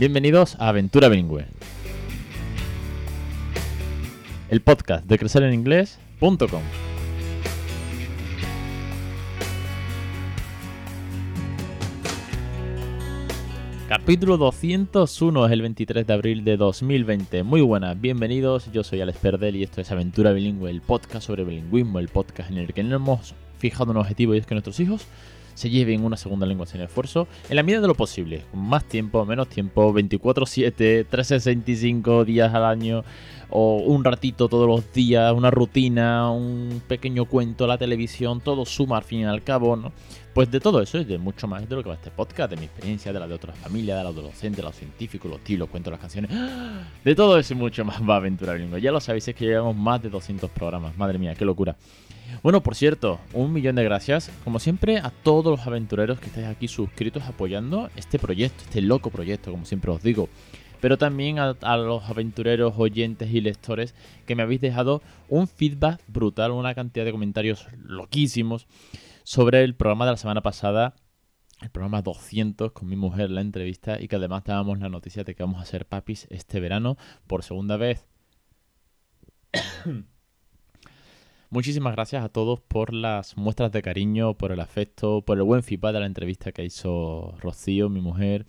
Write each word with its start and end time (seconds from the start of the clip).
Bienvenidos 0.00 0.56
a 0.58 0.70
Aventura 0.70 1.10
Bilingüe. 1.10 1.44
El 4.48 4.62
podcast 4.62 5.04
de 5.04 5.18
crecereninglés.com. 5.18 6.62
Capítulo 13.90 14.38
201 14.38 15.44
es 15.44 15.52
el 15.52 15.60
23 15.60 16.06
de 16.06 16.12
abril 16.14 16.44
de 16.44 16.56
2020. 16.56 17.42
Muy 17.42 17.60
buenas, 17.60 18.00
bienvenidos. 18.00 18.72
Yo 18.72 18.82
soy 18.82 19.02
Alex 19.02 19.18
Perdel 19.18 19.56
y 19.56 19.64
esto 19.64 19.82
es 19.82 19.90
Aventura 19.90 20.32
Bilingüe, 20.32 20.70
el 20.70 20.80
podcast 20.80 21.26
sobre 21.26 21.44
bilingüismo, 21.44 21.98
el 21.98 22.08
podcast 22.08 22.50
en 22.50 22.56
el 22.56 22.72
que 22.72 22.82
no 22.82 22.96
hemos 22.96 23.34
fijado 23.58 23.90
un 23.90 23.98
objetivo 23.98 24.34
y 24.34 24.38
es 24.38 24.46
que 24.46 24.54
nuestros 24.54 24.80
hijos 24.80 25.06
se 25.54 25.70
lleven 25.70 26.04
una 26.04 26.16
segunda 26.16 26.46
lengua 26.46 26.66
sin 26.66 26.80
esfuerzo 26.80 27.28
en 27.48 27.56
la 27.56 27.62
medida 27.62 27.80
de 27.80 27.88
lo 27.88 27.94
posible, 27.94 28.44
con 28.50 28.60
más 28.60 28.84
tiempo, 28.84 29.24
menos 29.24 29.48
tiempo, 29.48 29.92
24/7, 29.92 31.06
365 31.08 32.24
días 32.24 32.52
al 32.54 32.64
año 32.64 33.04
o 33.50 33.78
un 33.78 34.04
ratito 34.04 34.48
todos 34.48 34.66
los 34.66 34.92
días, 34.92 35.32
una 35.32 35.50
rutina, 35.50 36.30
un 36.30 36.82
pequeño 36.86 37.24
cuento, 37.24 37.66
la 37.66 37.78
televisión, 37.78 38.40
todo 38.40 38.64
suma 38.64 38.98
al 38.98 39.04
fin 39.04 39.20
y 39.20 39.24
al 39.24 39.42
cabo, 39.42 39.76
¿no? 39.76 39.92
Pues 40.32 40.50
de 40.50 40.60
todo 40.60 40.80
eso 40.80 40.98
y 40.98 41.04
de 41.04 41.18
mucho 41.18 41.48
más 41.48 41.68
de 41.68 41.74
lo 41.74 41.82
que 41.82 41.88
va 41.88 41.96
este 41.96 42.12
podcast, 42.12 42.50
de 42.50 42.56
mi 42.56 42.64
experiencia, 42.66 43.12
de 43.12 43.18
la 43.18 43.26
de 43.26 43.34
otras 43.34 43.58
familias, 43.58 43.98
de 43.98 44.04
la 44.04 44.12
docentes, 44.12 44.58
de 44.58 44.62
los 44.62 44.76
científicos, 44.76 45.28
los 45.28 45.40
tíos, 45.40 45.58
los 45.58 45.68
cuentos, 45.68 45.90
las 45.90 46.00
canciones. 46.00 46.30
De 47.04 47.14
todo 47.16 47.36
eso 47.36 47.54
y 47.54 47.56
mucho 47.56 47.84
más 47.84 48.00
va 48.00 48.16
Aventura 48.16 48.52
Bilingüe. 48.52 48.80
Ya 48.80 48.92
lo 48.92 49.00
sabéis, 49.00 49.26
es 49.26 49.34
que 49.34 49.46
llevamos 49.46 49.74
más 49.74 50.00
de 50.00 50.08
200 50.08 50.48
programas. 50.50 50.96
Madre 50.96 51.18
mía, 51.18 51.34
qué 51.34 51.44
locura. 51.44 51.76
Bueno, 52.42 52.62
por 52.62 52.74
cierto, 52.74 53.20
un 53.32 53.52
millón 53.52 53.76
de 53.76 53.84
gracias, 53.84 54.30
como 54.44 54.58
siempre, 54.58 54.98
a 54.98 55.10
todos 55.10 55.58
los 55.58 55.66
aventureros 55.66 56.20
que 56.20 56.26
estáis 56.26 56.46
aquí 56.46 56.68
suscritos 56.68 57.24
apoyando 57.24 57.90
este 57.96 58.18
proyecto, 58.18 58.64
este 58.64 58.80
loco 58.80 59.10
proyecto, 59.10 59.50
como 59.50 59.64
siempre 59.64 59.90
os 59.90 60.02
digo 60.02 60.28
pero 60.80 60.98
también 60.98 61.38
a, 61.38 61.76
los 61.76 62.04
aventureros, 62.08 62.74
oyentes 62.76 63.30
y 63.32 63.40
lectores 63.40 63.94
que 64.26 64.34
me 64.34 64.42
habéis 64.42 64.60
dejado 64.60 65.02
un 65.28 65.46
feedback 65.46 66.00
brutal, 66.08 66.52
una 66.52 66.74
cantidad 66.74 67.04
de 67.04 67.12
comentarios 67.12 67.68
loquísimos 67.76 68.66
sobre 69.22 69.62
el 69.62 69.74
programa 69.74 70.06
de 70.06 70.12
la 70.12 70.16
semana 70.16 70.40
pasada, 70.40 70.94
el 71.60 71.70
programa 71.70 72.02
200 72.02 72.72
con 72.72 72.88
mi 72.88 72.96
mujer, 72.96 73.30
la 73.30 73.42
entrevista, 73.42 74.00
y 74.00 74.08
que 74.08 74.16
además 74.16 74.44
dábamos 74.44 74.78
la 74.78 74.88
noticia 74.88 75.24
de 75.24 75.34
que 75.34 75.42
vamos 75.42 75.60
a 75.60 75.66
ser 75.66 75.86
papis 75.86 76.26
este 76.30 76.58
verano 76.60 76.96
por 77.26 77.42
segunda 77.42 77.76
vez. 77.76 78.06
Muchísimas 81.52 81.94
gracias 81.96 82.24
a 82.24 82.28
todos 82.28 82.60
por 82.60 82.94
las 82.94 83.36
muestras 83.36 83.72
de 83.72 83.82
cariño, 83.82 84.34
por 84.34 84.52
el 84.52 84.60
afecto, 84.60 85.22
por 85.22 85.36
el 85.36 85.42
buen 85.42 85.64
feedback 85.64 85.94
de 85.94 85.98
la 85.98 86.06
entrevista 86.06 86.52
que 86.52 86.64
hizo 86.64 87.34
Rocío, 87.40 87.88
mi 87.88 88.00
mujer, 88.00 88.46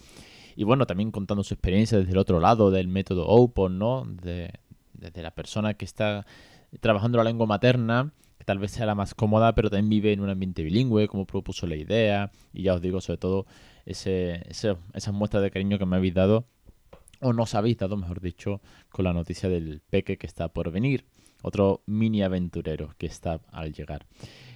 y 0.55 0.65
bueno, 0.65 0.85
también 0.85 1.09
contando 1.09 1.43
su 1.43 1.55
experiencia 1.55 1.97
desde 1.97 2.11
el 2.11 2.19
otro 2.19 2.39
lado 2.39 2.69
del 2.69 2.87
método 2.87 3.27
Open, 3.27 3.79
¿no? 3.79 4.05
De, 4.05 4.53
desde 4.93 5.23
la 5.23 5.31
persona 5.31 5.73
que 5.73 5.83
está 5.83 6.27
trabajando 6.79 7.17
la 7.17 7.23
lengua 7.23 7.47
materna, 7.47 8.13
que 8.37 8.43
tal 8.43 8.59
vez 8.59 8.69
sea 8.69 8.85
la 8.85 8.93
más 8.93 9.15
cómoda, 9.15 9.55
pero 9.55 9.71
también 9.71 9.89
vive 9.89 10.13
en 10.13 10.19
un 10.19 10.29
ambiente 10.29 10.61
bilingüe, 10.61 11.07
como 11.07 11.25
propuso 11.25 11.65
la 11.65 11.77
idea. 11.77 12.31
Y 12.53 12.61
ya 12.61 12.75
os 12.75 12.81
digo, 12.81 13.01
sobre 13.01 13.17
todo, 13.17 13.47
ese, 13.87 14.47
ese, 14.47 14.77
esas 14.93 15.13
muestras 15.15 15.41
de 15.41 15.49
cariño 15.49 15.79
que 15.79 15.87
me 15.87 15.95
habéis 15.95 16.13
dado, 16.13 16.45
o 17.19 17.33
nos 17.33 17.55
habéis 17.55 17.79
dado, 17.79 17.97
mejor 17.97 18.21
dicho, 18.21 18.61
con 18.89 19.05
la 19.05 19.13
noticia 19.13 19.49
del 19.49 19.81
peque 19.89 20.19
que 20.19 20.27
está 20.27 20.49
por 20.49 20.69
venir. 20.69 21.05
Otro 21.41 21.81
mini 21.85 22.23
aventurero 22.23 22.93
que 22.97 23.07
está 23.07 23.41
al 23.51 23.73
llegar. 23.73 24.05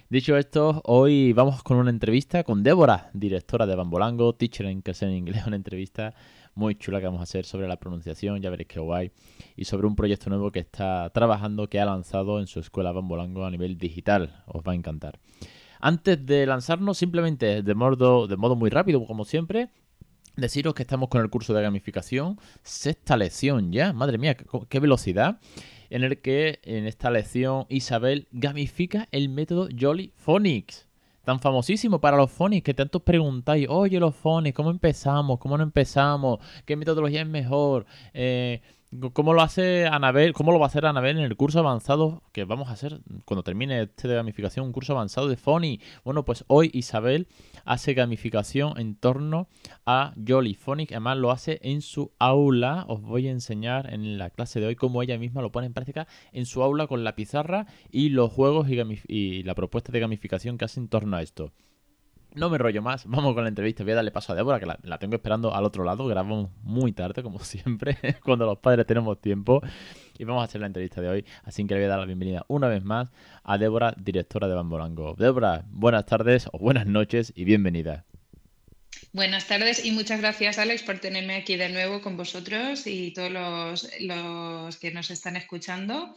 Dicho 0.08 0.36
esto, 0.36 0.82
hoy 0.84 1.32
vamos 1.32 1.64
con 1.64 1.78
una 1.78 1.90
entrevista 1.90 2.44
con 2.44 2.62
Débora, 2.62 3.10
directora 3.12 3.66
de 3.66 3.74
Bambolango, 3.74 4.34
teacher 4.34 4.66
en 4.66 4.80
clase 4.80 5.06
en 5.06 5.12
inglés, 5.12 5.44
una 5.48 5.56
entrevista 5.56 6.14
muy 6.54 6.76
chula 6.76 7.00
que 7.00 7.06
vamos 7.06 7.20
a 7.20 7.24
hacer 7.24 7.44
sobre 7.44 7.66
la 7.66 7.76
pronunciación, 7.76 8.40
ya 8.40 8.48
veréis 8.50 8.68
qué 8.68 8.78
guay, 8.78 9.10
y 9.56 9.64
sobre 9.64 9.88
un 9.88 9.96
proyecto 9.96 10.30
nuevo 10.30 10.52
que 10.52 10.60
está 10.60 11.10
trabajando, 11.10 11.68
que 11.68 11.80
ha 11.80 11.84
lanzado 11.84 12.38
en 12.38 12.46
su 12.46 12.60
escuela 12.60 12.92
Bambolango 12.92 13.44
a 13.44 13.50
nivel 13.50 13.78
digital. 13.78 14.44
Os 14.46 14.62
va 14.62 14.72
a 14.72 14.74
encantar. 14.76 15.18
Antes 15.80 16.24
de 16.24 16.46
lanzarnos, 16.46 16.96
simplemente 16.96 17.62
de 17.62 17.74
modo, 17.74 18.28
de 18.28 18.36
modo 18.36 18.54
muy 18.54 18.70
rápido, 18.70 19.04
como 19.06 19.24
siempre, 19.24 19.70
deciros 20.36 20.72
que 20.74 20.82
estamos 20.82 21.08
con 21.08 21.20
el 21.20 21.30
curso 21.30 21.52
de 21.52 21.62
gamificación, 21.62 22.38
sexta 22.62 23.16
lección 23.16 23.72
ya, 23.72 23.92
madre 23.92 24.18
mía, 24.18 24.36
qué 24.68 24.80
velocidad 24.80 25.40
en 25.90 26.04
el 26.04 26.20
que 26.20 26.60
en 26.62 26.86
esta 26.86 27.10
lección 27.10 27.66
Isabel 27.68 28.28
gamifica 28.32 29.08
el 29.12 29.28
método 29.28 29.68
Jolly 29.78 30.12
Phonics. 30.16 30.86
Tan 31.24 31.40
famosísimo 31.40 32.00
para 32.00 32.16
los 32.16 32.30
phonics 32.30 32.64
que 32.64 32.72
tanto 32.72 33.00
preguntáis, 33.00 33.66
oye 33.68 33.98
los 33.98 34.14
phonics, 34.14 34.54
¿cómo 34.54 34.70
empezamos? 34.70 35.40
¿Cómo 35.40 35.58
no 35.58 35.64
empezamos? 35.64 36.38
¿Qué 36.64 36.76
metodología 36.76 37.22
es 37.22 37.26
mejor? 37.26 37.84
Eh, 38.14 38.60
¿Cómo 39.12 39.34
lo 39.34 39.42
hace 39.42 39.86
Anabel? 39.86 40.32
¿Cómo 40.32 40.52
lo 40.52 40.60
va 40.60 40.66
a 40.66 40.68
hacer 40.68 40.86
Anabel 40.86 41.18
en 41.18 41.24
el 41.24 41.36
curso 41.36 41.58
avanzado 41.58 42.22
que 42.32 42.44
vamos 42.44 42.68
a 42.68 42.72
hacer 42.72 43.00
cuando 43.24 43.42
termine 43.42 43.82
este 43.82 44.06
de 44.06 44.14
gamificación, 44.14 44.64
un 44.64 44.72
curso 44.72 44.92
avanzado 44.92 45.26
de 45.26 45.36
Phony? 45.36 45.80
Bueno, 46.04 46.24
pues 46.24 46.44
hoy 46.46 46.70
Isabel 46.72 47.26
hace 47.64 47.94
gamificación 47.94 48.78
en 48.78 48.94
torno 48.94 49.48
a 49.86 50.14
Jolly 50.26 50.54
Phonic. 50.54 50.92
Además 50.92 51.18
lo 51.18 51.32
hace 51.32 51.58
en 51.62 51.82
su 51.82 52.12
aula. 52.20 52.84
Os 52.88 53.02
voy 53.02 53.26
a 53.26 53.32
enseñar 53.32 53.92
en 53.92 54.18
la 54.18 54.30
clase 54.30 54.60
de 54.60 54.66
hoy 54.66 54.76
cómo 54.76 55.02
ella 55.02 55.18
misma 55.18 55.42
lo 55.42 55.50
pone 55.50 55.66
en 55.66 55.74
práctica 55.74 56.06
en 56.32 56.46
su 56.46 56.62
aula 56.62 56.86
con 56.86 57.02
la 57.02 57.16
pizarra 57.16 57.66
y 57.90 58.10
los 58.10 58.32
juegos 58.32 58.68
y, 58.70 58.80
y 59.08 59.42
la 59.42 59.56
propuesta 59.56 59.90
de 59.90 60.00
gamificación 60.00 60.58
que 60.58 60.64
hace 60.64 60.78
en 60.78 60.88
torno 60.88 61.16
a 61.16 61.22
esto. 61.22 61.52
No 62.36 62.50
me 62.50 62.58
rollo 62.58 62.82
más, 62.82 63.06
vamos 63.06 63.32
con 63.32 63.44
la 63.44 63.48
entrevista. 63.48 63.82
Voy 63.82 63.92
a 63.92 63.96
darle 63.96 64.10
paso 64.10 64.34
a 64.34 64.36
Débora, 64.36 64.60
que 64.60 64.66
la, 64.66 64.98
tengo 64.98 65.14
esperando 65.14 65.54
al 65.54 65.64
otro 65.64 65.84
lado. 65.84 66.06
Grabamos 66.06 66.50
muy 66.62 66.92
tarde, 66.92 67.22
como 67.22 67.38
siempre, 67.42 67.96
cuando 68.22 68.44
los 68.44 68.58
padres 68.58 68.86
tenemos 68.86 69.18
tiempo. 69.22 69.62
Y 70.18 70.24
vamos 70.24 70.42
a 70.42 70.44
hacer 70.44 70.60
la 70.60 70.66
entrevista 70.66 71.00
de 71.00 71.08
hoy. 71.08 71.24
Así 71.44 71.66
que 71.66 71.72
le 71.72 71.80
voy 71.80 71.86
a 71.86 71.88
dar 71.88 71.98
la 71.98 72.04
bienvenida 72.04 72.44
una 72.48 72.68
vez 72.68 72.84
más 72.84 73.08
a 73.42 73.56
Débora, 73.56 73.94
directora 73.96 74.48
de 74.48 74.54
Bambolango. 74.54 75.14
Débora, 75.14 75.64
buenas 75.70 76.04
tardes 76.04 76.46
o 76.52 76.58
buenas 76.58 76.86
noches 76.86 77.32
y 77.34 77.44
bienvenida. 77.44 78.04
Buenas 79.14 79.46
tardes 79.46 79.82
y 79.82 79.92
muchas 79.92 80.20
gracias 80.20 80.58
Alex 80.58 80.82
por 80.82 80.98
tenerme 80.98 81.36
aquí 81.36 81.56
de 81.56 81.70
nuevo 81.70 82.02
con 82.02 82.18
vosotros 82.18 82.86
y 82.86 83.14
todos 83.14 83.32
los, 83.32 84.76
que 84.76 84.90
nos 84.92 85.10
están 85.10 85.36
escuchando. 85.36 86.14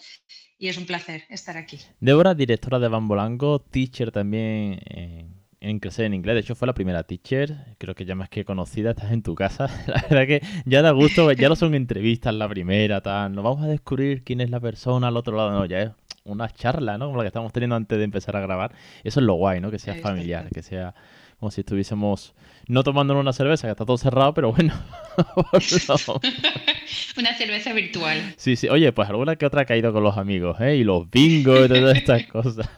Y 0.58 0.68
es 0.68 0.78
un 0.78 0.85
placer 0.85 1.24
estar 1.29 1.56
aquí. 1.56 1.79
Débora, 2.02 2.35
directora 2.35 2.78
de 2.79 2.90
Bambolango, 2.90 3.59
teacher 3.59 4.12
también 4.12 4.81
en 4.85 5.38
en 5.62 5.80
crecer 5.80 6.06
en 6.06 6.14
inglés. 6.14 6.36
De 6.36 6.42
hecho, 6.42 6.56
fue 6.56 6.68
la 6.68 6.74
primera 6.74 7.03
teacher. 7.03 7.56
Creo 7.78 7.96
que 7.96 8.06
ya 8.06 8.16
más 8.16 8.30
que 8.30 8.46
conocida, 8.46 8.92
estás 8.92 9.12
en 9.12 9.22
tu 9.22 9.36
casa. 9.36 9.68
La 9.88 10.02
verdad 10.09 10.28
que 10.28 10.42
ya 10.66 10.81
da 10.81 10.92
gusto, 10.92 11.31
ya 11.31 11.50
no 11.50 11.56
son 11.56 11.75
entrevistas 11.75 12.34
la 12.34 12.47
primera, 12.47 13.02
tal. 13.02 13.34
No 13.34 13.44
vamos 13.44 13.64
a 13.64 13.68
descubrir 13.68 14.24
quién 14.24 14.42
es 14.42 14.50
la 14.50 14.59
persona 14.59 15.09
al 15.09 15.18
otro 15.18 15.36
lado. 15.36 15.52
No, 15.52 15.66
ya 15.66 15.81
es 15.81 15.92
una 16.24 16.50
charla, 16.50 16.97
¿no? 16.97 17.08
Como 17.08 17.18
la 17.18 17.24
que 17.24 17.28
estamos 17.28 17.52
teniendo 17.52 17.75
antes 17.75 17.97
de 17.97 18.03
empezar 18.03 18.36
a 18.36 18.42
grabar. 18.42 18.72
Eso 19.03 19.20
es 19.20 19.25
lo 19.25 19.34
guay, 19.36 19.59
¿no? 19.59 19.72
Que 19.72 19.80
sea 19.80 19.96
familiar, 19.96 20.50
que 20.53 20.62
sea 20.62 20.94
como 21.40 21.52
si 21.52 21.62
estuviésemos 21.62 22.34
no 22.68 22.84
tomándonos 22.84 23.22
una 23.22 23.34
cerveza, 23.34 23.68
que 23.68 23.72
está 23.72 23.86
todo 23.86 23.97
cerrado, 23.97 24.34
pero 24.34 24.52
bueno. 24.52 24.74
una 27.18 27.34
cerveza 27.36 27.74
virtual. 27.74 28.34
Sí, 28.38 28.56
sí. 28.56 28.68
Oye, 28.68 28.91
pues 28.91 29.09
alguna 29.09 29.36
que 29.38 29.46
otra 29.46 29.62
ha 29.62 29.66
caído 29.66 29.94
con 29.94 30.03
los 30.03 30.18
amigos, 30.18 30.59
¿eh? 30.59 30.76
Y 30.76 30.84
los 30.84 31.09
bingos 31.09 31.66
y 31.66 31.70
todas 31.70 31.97
estas 31.97 32.24
cosas. 32.28 32.70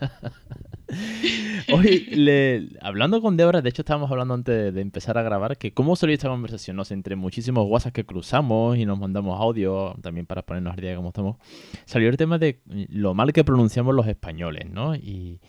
Hoy, 1.74 2.78
hablando 2.82 3.22
con 3.22 3.38
Débora, 3.38 3.62
de 3.62 3.70
hecho 3.70 3.82
estábamos 3.82 4.12
hablando 4.12 4.34
antes 4.34 4.74
de, 4.74 4.82
empezar 4.82 5.18
a 5.18 5.24
grabar, 5.24 5.58
que 5.58 5.74
cómo 5.74 5.96
salió 5.96 6.14
esta 6.14 6.30
conversación, 6.30 6.76
¿no? 6.78 6.84
entre 6.90 7.16
muchísimos 7.16 7.66
WhatsApp 7.68 7.94
que 7.94 8.06
cruzamos 8.06 8.78
y 8.78 8.86
nos 8.86 9.00
mandamos 9.00 9.40
audio, 9.40 9.96
también 10.02 10.26
para 10.26 10.42
ponernos 10.42 10.74
al 10.74 10.82
día 10.82 10.92
de 10.92 10.96
cómo 10.96 11.10
estamos, 11.10 11.38
salió 11.86 12.10
el 12.10 12.18
tema 12.18 12.38
de 12.38 12.62
lo 12.66 13.14
mal 13.14 13.34
que 13.34 13.44
pronunciamos 13.44 13.96
los 13.96 14.08
españoles, 14.08 14.70
¿no? 14.70 14.96
Y 14.96 15.40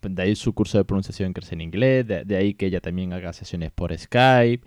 de 0.00 0.22
ahí 0.22 0.34
su 0.34 0.54
curso 0.54 0.78
de 0.78 0.84
pronunciación 0.84 1.28
en 1.28 1.32
Crecer 1.32 1.54
en 1.54 1.60
Inglés, 1.62 2.06
de, 2.06 2.36
ahí 2.36 2.54
que 2.54 2.66
ella 2.66 2.80
también 2.80 3.12
haga 3.12 3.32
sesiones 3.32 3.70
por 3.72 3.96
Skype. 3.96 4.66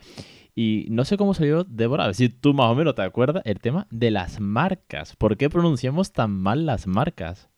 Y 0.58 0.88
no 0.90 1.04
sé 1.04 1.18
cómo 1.18 1.34
salió, 1.34 1.66
Débora, 1.66 2.04
a 2.04 2.08
ver 2.08 2.16
si 2.16 2.30
tú 2.30 2.54
más 2.54 2.72
o 2.72 2.76
menos 2.76 2.96
te 2.96 3.02
acuerdas, 3.02 3.44
el 3.46 3.60
tema 3.60 3.88
de 3.92 4.12
las 4.12 4.40
marcas. 4.40 5.16
¿Por 5.16 5.36
qué 5.36 5.50
pronunciamos 5.50 6.14
tan 6.14 6.32
mal 6.32 6.66
las 6.66 6.88
marcas? 6.88 7.50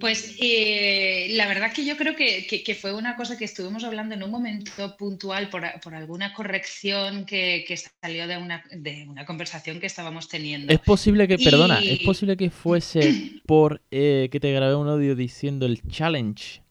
Pues 0.00 0.36
eh, 0.40 1.28
la 1.30 1.46
verdad 1.46 1.72
que 1.72 1.84
yo 1.84 1.96
creo 1.96 2.16
que, 2.16 2.76
fue 2.80 2.92
una 2.92 3.16
cosa 3.16 3.38
que 3.38 3.44
estuvimos 3.44 3.84
hablando 3.84 4.14
en 4.14 4.22
un 4.22 4.30
momento 4.30 4.96
puntual 4.96 5.48
por, 5.48 5.64
alguna 5.94 6.32
corrección 6.34 7.24
que, 7.24 7.64
salió 8.00 8.26
de 8.26 8.36
una, 8.36 8.64
de 8.72 9.06
una, 9.08 9.24
conversación 9.24 9.80
que 9.80 9.86
estábamos 9.86 10.28
teniendo. 10.28 10.72
Es 10.72 10.80
posible 10.80 11.28
que, 11.28 11.38
perdona, 11.38 11.80
es 11.80 12.00
posible 12.00 12.36
que 12.36 12.50
fuese 12.50 13.32
por 13.46 13.82
eh, 13.90 14.28
que 14.30 14.40
te 14.40 14.52
grabé 14.52 14.74
un 14.74 14.88
audio 14.88 15.14
diciendo 15.14 15.66
el 15.66 15.80
challenge 15.88 16.62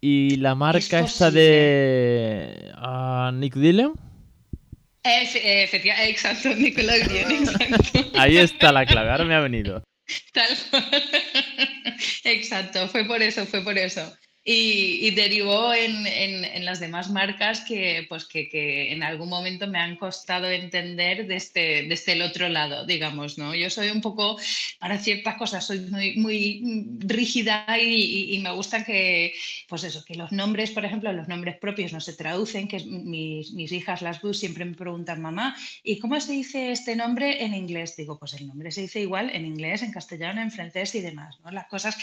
y 0.00 0.36
la 0.36 0.54
marca 0.54 1.00
esta 1.00 1.30
de 1.30 2.72
uh, 2.76 3.32
Nick 3.32 3.54
Dillon. 3.54 3.92
Efectivamente, 5.02 6.10
exacto, 6.10 6.54
Nickelodeon, 6.54 7.32
exacto. 7.48 8.18
Ahí 8.18 8.36
está 8.36 8.70
la 8.72 8.84
clave, 8.84 9.10
ahora 9.10 9.24
me 9.24 9.34
ha 9.34 9.40
venido. 9.40 9.82
Tal 10.32 10.48
Exacto, 12.24 12.88
fue 12.88 13.04
por 13.06 13.22
eso, 13.22 13.46
fue 13.46 13.62
por 13.62 13.78
eso. 13.78 14.00
Y, 14.42 15.10
derivó 15.10 15.74
en, 15.74 16.64
las 16.64 16.80
demás 16.80 17.10
marcas 17.10 17.60
que, 17.60 18.06
pues 18.08 18.24
que, 18.24 18.90
en 18.90 19.02
algún 19.02 19.28
momento 19.28 19.66
me 19.66 19.78
han 19.78 19.96
costado 19.96 20.48
entender 20.48 21.26
desde, 21.26 21.86
desde 21.86 22.12
el 22.12 22.22
otro 22.22 22.48
lado, 22.48 22.86
digamos, 22.86 23.36
¿no? 23.36 23.54
Yo 23.54 23.68
soy 23.68 23.90
un 23.90 24.00
poco, 24.00 24.38
para 24.78 24.98
ciertas 24.98 25.36
cosas, 25.36 25.66
soy 25.66 25.80
muy, 25.80 26.16
muy 26.16 26.62
rígida 27.00 27.66
y, 27.78 28.38
me 28.42 28.50
gusta 28.52 28.82
que, 28.82 29.34
pues 29.68 29.84
eso, 29.84 30.04
que 30.06 30.14
los 30.14 30.32
nombres, 30.32 30.70
por 30.70 30.86
ejemplo, 30.86 31.12
los 31.12 31.28
nombres 31.28 31.58
propios 31.58 31.92
no 31.92 32.00
se 32.00 32.14
traducen, 32.14 32.66
que 32.66 32.80
mis, 32.80 33.52
mis 33.52 33.72
hijas, 33.72 34.00
las 34.00 34.22
bus, 34.22 34.38
siempre 34.38 34.64
me 34.64 34.74
preguntan, 34.74 35.20
mamá, 35.20 35.54
¿y 35.82 35.98
cómo 35.98 36.18
se 36.18 36.32
dice 36.32 36.72
este 36.72 36.96
nombre 36.96 37.44
en 37.44 37.52
inglés? 37.52 37.94
Digo, 37.94 38.18
pues 38.18 38.32
el 38.34 38.46
nombre 38.46 38.70
se 38.70 38.82
dice 38.82 39.00
igual 39.00 39.30
en 39.34 39.44
inglés, 39.44 39.82
en 39.82 39.92
castellano, 39.92 40.40
en 40.40 40.50
francés 40.50 40.94
y 40.94 41.00
demás. 41.00 41.38
Las 41.50 41.66
cosas 41.66 41.96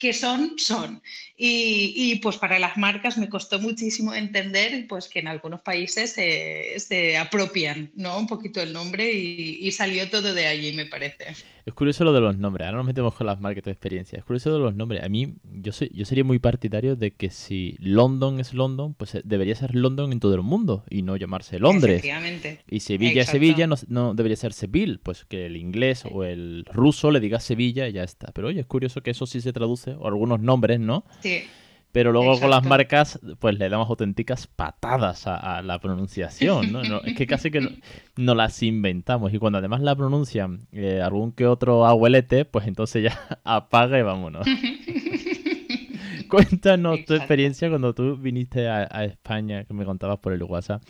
que 0.00 0.14
son, 0.14 0.58
son. 0.58 1.02
Y, 1.36 2.16
pues 2.16 2.38
para 2.38 2.58
las 2.58 2.76
marcas 2.76 3.18
me 3.18 3.28
costó 3.28 3.60
muchísimo 3.60 4.14
entender 4.14 4.86
pues 4.88 5.08
que 5.08 5.20
en 5.20 5.28
algunos 5.28 5.60
países 5.60 6.12
se, 6.12 7.16
apropian 7.18 7.92
¿no? 7.94 8.18
un 8.18 8.26
poquito 8.26 8.60
el 8.62 8.72
nombre 8.72 9.12
y, 9.12 9.70
salió 9.70 10.08
todo 10.10 10.34
de 10.34 10.46
allí, 10.46 10.72
me 10.72 10.86
parece. 10.86 11.26
Es 11.70 11.74
curioso 11.74 12.02
lo 12.02 12.12
de 12.12 12.20
los 12.20 12.36
nombres. 12.36 12.66
Ahora 12.66 12.78
nos 12.78 12.86
metemos 12.86 13.14
con 13.14 13.28
las 13.28 13.40
marcas 13.40 13.62
de 13.62 13.70
experiencia. 13.70 14.18
Es 14.18 14.24
curioso 14.24 14.50
lo 14.50 14.56
de 14.56 14.62
los 14.62 14.74
nombres. 14.74 15.04
A 15.04 15.08
mí, 15.08 15.36
yo, 15.44 15.70
soy, 15.70 15.88
yo 15.94 16.04
sería 16.04 16.24
muy 16.24 16.40
partidario 16.40 16.96
de 16.96 17.12
que 17.12 17.30
si 17.30 17.76
London 17.78 18.40
es 18.40 18.54
London, 18.54 18.94
pues 18.94 19.14
eh, 19.14 19.22
debería 19.24 19.54
ser 19.54 19.76
London 19.76 20.10
en 20.10 20.18
todo 20.18 20.34
el 20.34 20.42
mundo 20.42 20.82
y 20.90 21.02
no 21.02 21.16
llamarse 21.16 21.60
Londres. 21.60 22.02
Y 22.68 22.80
Sevilla 22.80 23.22
es 23.22 23.28
Sevilla, 23.28 23.68
no, 23.68 23.76
no, 23.86 24.14
debería 24.14 24.36
ser 24.36 24.52
Seville. 24.52 24.98
Pues 25.00 25.24
que 25.24 25.46
el 25.46 25.56
inglés 25.56 26.02
o 26.10 26.24
el 26.24 26.64
ruso 26.72 27.12
le 27.12 27.20
diga 27.20 27.38
Sevilla 27.38 27.86
y 27.86 27.92
ya 27.92 28.02
está. 28.02 28.32
Pero 28.32 28.48
oye, 28.48 28.58
es 28.58 28.66
curioso 28.66 29.00
que 29.04 29.12
eso 29.12 29.24
sí 29.26 29.40
se 29.40 29.52
traduce, 29.52 29.92
o 29.92 30.08
algunos 30.08 30.40
nombres, 30.40 30.80
¿no? 30.80 31.04
Sí. 31.20 31.44
Pero 31.92 32.12
luego 32.12 32.38
con 32.38 32.50
las 32.50 32.64
marcas, 32.64 33.18
pues 33.40 33.58
le 33.58 33.68
damos 33.68 33.88
auténticas 33.90 34.46
patadas 34.46 35.26
a, 35.26 35.60
la 35.62 35.80
pronunciación, 35.80 36.70
¿no? 36.70 36.82
Es 37.02 37.16
que 37.16 37.26
casi 37.26 37.50
que 37.50 37.60
no, 38.16 38.34
las 38.34 38.62
inventamos. 38.62 39.34
Y 39.34 39.38
cuando 39.38 39.58
además 39.58 39.80
la 39.80 39.96
pronuncian 39.96 40.68
eh, 40.72 41.00
algún 41.02 41.32
que 41.32 41.46
otro 41.46 41.86
abuelete, 41.86 42.44
pues 42.44 42.68
entonces 42.68 43.04
ya 43.04 43.40
apaga 43.44 43.98
y 43.98 44.02
vámonos. 44.02 44.46
Cuéntanos 46.28 47.04
tu 47.06 47.14
experiencia 47.14 47.68
cuando 47.68 47.92
tú 47.92 48.16
viniste 48.16 48.68
a, 48.68 49.04
España, 49.04 49.64
que 49.64 49.74
me 49.74 49.84
contabas 49.84 50.20
por 50.20 50.32
el 50.32 50.44
WhatsApp, 50.44 50.80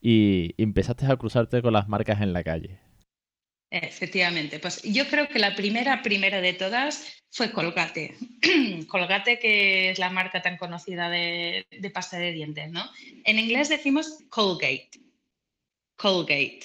y 0.00 0.54
empezaste 0.56 1.06
a 1.06 1.16
cruzarte 1.16 1.62
con 1.62 1.72
las 1.72 1.88
marcas 1.88 2.20
en 2.20 2.32
la 2.32 2.44
calle. 2.44 2.78
Efectivamente, 3.70 4.58
pues 4.58 4.82
yo 4.82 5.06
creo 5.08 5.28
que 5.28 5.38
la 5.38 5.54
primera, 5.54 6.02
primera 6.02 6.40
de 6.40 6.54
todas 6.54 7.22
fue 7.30 7.52
Colgate. 7.52 8.16
Colgate, 8.88 9.38
que 9.38 9.90
es 9.90 9.98
la 9.98 10.08
marca 10.08 10.40
tan 10.40 10.56
conocida 10.56 11.10
de, 11.10 11.66
pasta 11.92 12.18
de 12.18 12.32
dientes, 12.32 12.70
¿no? 12.70 12.88
En 13.24 13.38
inglés 13.38 13.68
decimos 13.68 14.24
Colgate. 14.30 14.90
Colgate. 15.96 16.60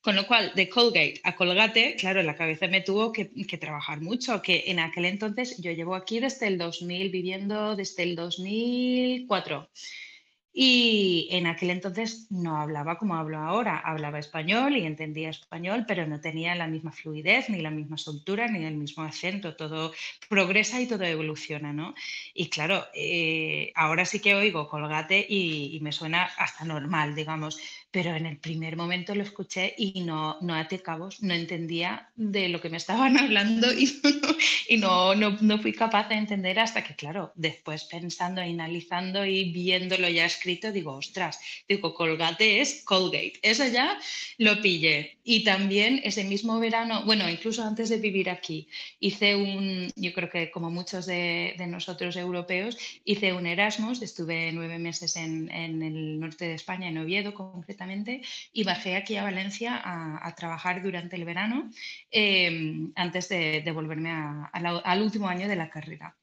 Con 0.00 0.16
lo 0.16 0.26
cual, 0.26 0.52
de 0.54 0.70
Colgate 0.70 1.20
a 1.24 1.36
Colgate, 1.36 1.96
claro, 1.96 2.22
la 2.22 2.36
cabeza 2.36 2.66
me 2.66 2.80
tuvo 2.80 3.12
que, 3.12 3.30
que, 3.46 3.58
trabajar 3.58 4.00
mucho, 4.00 4.40
que 4.40 4.64
en 4.68 4.78
aquel 4.78 5.04
entonces 5.04 5.58
yo 5.58 5.72
llevo 5.72 5.94
aquí 5.94 6.18
desde 6.18 6.46
el 6.46 6.56
2000, 6.56 7.10
viviendo 7.10 7.76
desde 7.76 8.04
el 8.04 8.16
2004. 8.16 9.68
Y 10.52 11.28
en 11.30 11.46
aquel 11.46 11.70
entonces 11.70 12.26
no 12.30 12.56
hablaba 12.56 12.98
como 12.98 13.14
hablo 13.14 13.38
ahora, 13.38 13.78
hablaba 13.78 14.18
español 14.18 14.76
y 14.76 14.84
entendía 14.86 15.30
español, 15.30 15.84
pero 15.86 16.06
no 16.06 16.20
tenía 16.20 16.54
la 16.54 16.66
misma 16.66 16.90
fluidez, 16.90 17.48
ni 17.48 17.60
la 17.60 17.70
misma 17.70 17.96
soltura, 17.96 18.48
ni 18.48 18.64
el 18.64 18.76
mismo 18.76 19.04
acento. 19.04 19.54
Todo 19.56 19.92
progresa 20.28 20.80
y 20.80 20.88
todo 20.88 21.04
evoluciona, 21.04 21.72
¿no? 21.72 21.94
Y 22.34 22.48
claro, 22.48 22.86
eh, 22.94 23.72
ahora 23.76 24.04
sí 24.04 24.20
que 24.20 24.34
oigo 24.34 24.68
colgate 24.68 25.24
y, 25.28 25.76
y 25.76 25.80
me 25.80 25.92
suena 25.92 26.24
hasta 26.24 26.64
normal, 26.64 27.14
digamos 27.14 27.60
pero 27.90 28.14
en 28.14 28.26
el 28.26 28.36
primer 28.36 28.76
momento 28.76 29.14
lo 29.14 29.22
escuché 29.22 29.74
y 29.78 30.02
no, 30.02 30.36
no 30.42 30.54
até 30.54 30.80
cabos, 30.80 31.22
no 31.22 31.32
entendía 31.32 32.10
de 32.16 32.48
lo 32.48 32.60
que 32.60 32.68
me 32.68 32.76
estaban 32.76 33.16
hablando 33.18 33.72
y, 33.72 34.78
no, 34.78 35.14
no, 35.14 35.38
no, 35.40 35.58
fui 35.58 35.72
capaz 35.72 36.08
de 36.08 36.16
entender 36.16 36.58
hasta 36.60 36.84
que, 36.84 36.94
claro, 36.94 37.32
después 37.34 37.84
pensando, 37.84 38.42
analizando 38.42 39.24
y 39.24 39.50
viéndolo 39.52 40.08
ya 40.08 40.26
escrito, 40.26 40.70
digo, 40.70 40.92
ostras, 40.92 41.40
digo, 41.66 41.94
Colgate 41.94 42.60
es 42.60 42.82
Colgate. 42.84 43.40
Eso 43.42 43.66
ya 43.66 43.98
lo 44.36 44.60
pillé. 44.60 45.18
Y 45.24 45.44
también 45.44 46.00
ese 46.04 46.24
mismo 46.24 46.60
verano, 46.60 47.04
bueno, 47.04 47.28
incluso 47.28 47.62
antes 47.62 47.88
de 47.88 47.98
vivir 47.98 48.28
aquí, 48.28 48.68
hice 49.00 49.34
un, 49.34 49.90
yo 49.96 50.12
creo 50.12 50.28
que 50.28 50.50
como 50.50 50.70
muchos 50.70 51.06
de, 51.06 51.54
de 51.56 51.66
nosotros 51.66 52.16
europeos, 52.16 52.76
hice 53.04 53.32
un 53.32 53.46
Erasmus, 53.46 54.02
estuve 54.02 54.52
nueve 54.52 54.78
meses 54.78 55.16
en, 55.16 55.50
en 55.50 55.82
el 55.82 56.20
norte 56.20 56.46
de 56.46 56.54
España, 56.54 56.88
en 56.88 56.98
Oviedo 56.98 57.32
concretamente 57.34 57.78
y 58.52 58.64
bajé 58.64 58.96
aquí 58.96 59.16
a 59.16 59.24
Valencia 59.24 59.80
a, 59.84 60.34
trabajar 60.34 60.82
durante 60.82 61.16
el 61.16 61.24
verano 61.24 61.70
em, 62.10 62.92
antes 62.96 63.28
de, 63.28 63.70
volverme 63.72 64.10
al 64.52 65.02
último 65.02 65.28
año 65.28 65.48
de 65.48 65.56
la 65.56 65.70
carrera. 65.70 66.16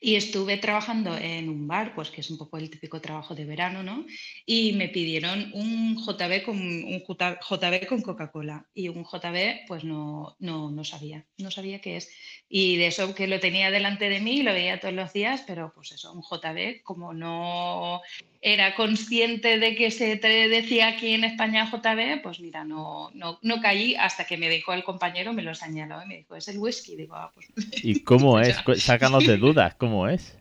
Y 0.00 0.16
estuve 0.16 0.56
trabajando 0.56 1.14
en 1.16 1.50
un 1.50 1.68
bar, 1.68 1.94
pues 1.94 2.10
que 2.10 2.22
es 2.22 2.30
un 2.30 2.38
poco 2.38 2.56
el 2.56 2.70
típico 2.70 3.00
trabajo 3.02 3.34
de 3.34 3.44
verano, 3.44 3.82
¿no? 3.82 4.06
Y 4.46 4.72
me 4.72 4.88
pidieron 4.88 5.50
un 5.52 5.96
JB 5.96 6.42
con, 6.42 6.56
un 6.58 7.00
JB 7.00 7.86
con 7.86 8.00
Coca-Cola. 8.00 8.66
Y 8.72 8.88
un 8.88 9.04
JB, 9.04 9.66
pues 9.68 9.84
no, 9.84 10.36
no, 10.38 10.70
no 10.70 10.84
sabía, 10.84 11.26
no 11.36 11.50
sabía 11.50 11.80
qué 11.80 11.98
es. 11.98 12.10
Y 12.48 12.76
de 12.76 12.86
eso 12.86 13.14
que 13.14 13.26
lo 13.26 13.40
tenía 13.40 13.70
delante 13.70 14.08
de 14.08 14.20
mí, 14.20 14.42
lo 14.42 14.52
veía 14.52 14.80
todos 14.80 14.94
los 14.94 15.12
días, 15.12 15.44
pero 15.46 15.70
pues 15.74 15.92
eso, 15.92 16.12
un 16.12 16.22
JB, 16.22 16.82
como 16.82 17.12
no 17.12 18.00
era 18.42 18.74
consciente 18.74 19.58
de 19.58 19.76
que 19.76 19.90
se 19.90 20.16
te 20.16 20.48
decía 20.48 20.88
aquí 20.88 21.12
en 21.12 21.24
España 21.24 21.70
JB, 21.70 22.22
pues 22.22 22.40
mira, 22.40 22.64
no, 22.64 23.10
no, 23.12 23.38
no 23.42 23.60
caí 23.60 23.94
hasta 23.96 24.24
que 24.24 24.38
me 24.38 24.48
dijo 24.48 24.72
el 24.72 24.82
compañero, 24.82 25.34
me 25.34 25.42
lo 25.42 25.54
señaló 25.54 26.02
y 26.02 26.08
me 26.08 26.16
dijo, 26.18 26.36
es 26.36 26.48
el 26.48 26.58
whisky. 26.58 26.96
Digo, 26.96 27.16
ah, 27.16 27.30
pues... 27.34 27.48
¿Y 27.82 28.02
cómo 28.02 28.40
es? 28.40 28.56
Sácanos 28.76 29.26
de 29.26 29.36
dudas, 29.36 29.74
¿cómo 29.74 29.89
es? 30.08 30.34